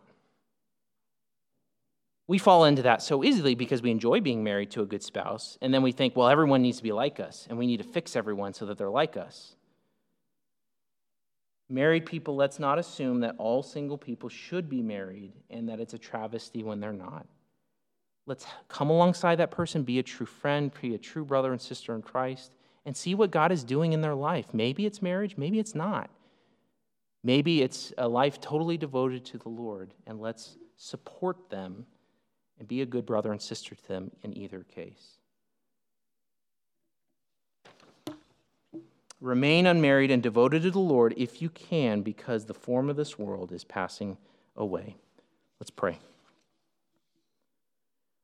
[2.30, 5.58] We fall into that so easily because we enjoy being married to a good spouse,
[5.60, 7.82] and then we think, well, everyone needs to be like us, and we need to
[7.82, 9.56] fix everyone so that they're like us.
[11.68, 15.94] Married people, let's not assume that all single people should be married and that it's
[15.94, 17.26] a travesty when they're not.
[18.26, 21.96] Let's come alongside that person, be a true friend, be a true brother and sister
[21.96, 22.52] in Christ,
[22.86, 24.54] and see what God is doing in their life.
[24.54, 26.08] Maybe it's marriage, maybe it's not.
[27.24, 31.86] Maybe it's a life totally devoted to the Lord, and let's support them
[32.60, 35.16] and be a good brother and sister to them in either case.
[39.20, 43.18] Remain unmarried and devoted to the Lord if you can, because the form of this
[43.18, 44.16] world is passing
[44.56, 44.96] away.
[45.58, 45.98] Let's pray.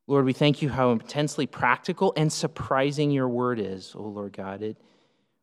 [0.06, 4.62] Lord, we thank you how intensely practical and surprising your word is, oh Lord God.
[4.62, 4.76] It,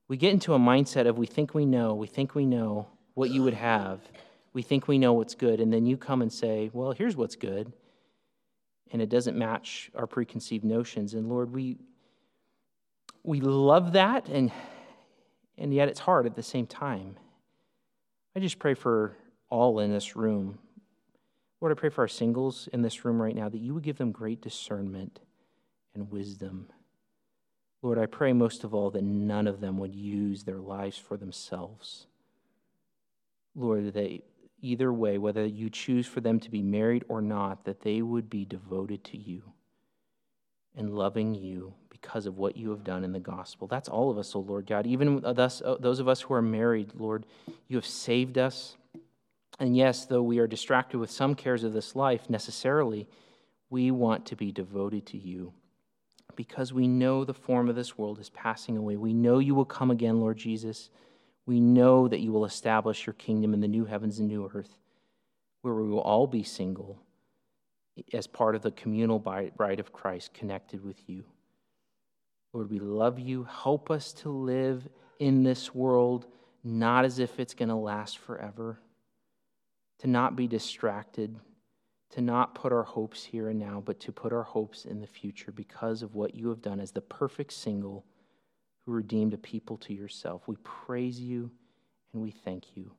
[0.07, 3.29] we get into a mindset of we think we know, we think we know what
[3.29, 3.99] you would have,
[4.53, 7.35] we think we know what's good, and then you come and say, well, here's what's
[7.35, 7.73] good,
[8.93, 11.15] and it doesn't match our preconceived notions.
[11.15, 11.77] And Lord, we,
[13.23, 14.51] we love that, and
[15.57, 17.15] and yet it's hard at the same time.
[18.35, 19.15] I just pray for
[19.49, 20.57] all in this room.
[21.61, 23.97] Lord, I pray for our singles in this room right now that you would give
[23.97, 25.19] them great discernment
[25.93, 26.67] and wisdom.
[27.81, 31.17] Lord, I pray most of all that none of them would use their lives for
[31.17, 32.07] themselves.
[33.55, 34.23] Lord, that
[34.63, 38.29] either way, whether you choose for them to be married or not, that they would
[38.29, 39.43] be devoted to you
[40.75, 43.67] and loving you because of what you have done in the gospel.
[43.67, 44.87] That's all of us, O oh Lord God.
[44.87, 47.25] Even thus, uh, those of us who are married, Lord,
[47.67, 48.77] you have saved us.
[49.59, 53.07] And yes, though we are distracted with some cares of this life, necessarily,
[53.69, 55.53] we want to be devoted to you
[56.35, 58.95] because we know the form of this world is passing away.
[58.95, 60.89] We know you will come again, Lord Jesus.
[61.45, 64.77] We know that you will establish your kingdom in the new heavens and new earth,
[65.61, 66.99] where we will all be single
[68.13, 71.25] as part of the communal bride of Christ connected with you.
[72.53, 73.43] Lord, we love you.
[73.43, 74.87] Help us to live
[75.19, 76.27] in this world
[76.63, 78.79] not as if it's going to last forever,
[79.99, 81.37] to not be distracted,
[82.11, 85.07] to not put our hopes here and now, but to put our hopes in the
[85.07, 88.05] future because of what you have done as the perfect single
[88.85, 90.47] who redeemed a people to yourself.
[90.47, 91.51] We praise you
[92.13, 92.91] and we thank you.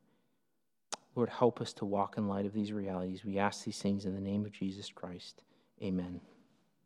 [1.15, 3.25] Lord, help us to walk in light of these realities.
[3.25, 5.43] We ask these things in the name of Jesus Christ.
[5.83, 6.21] Amen.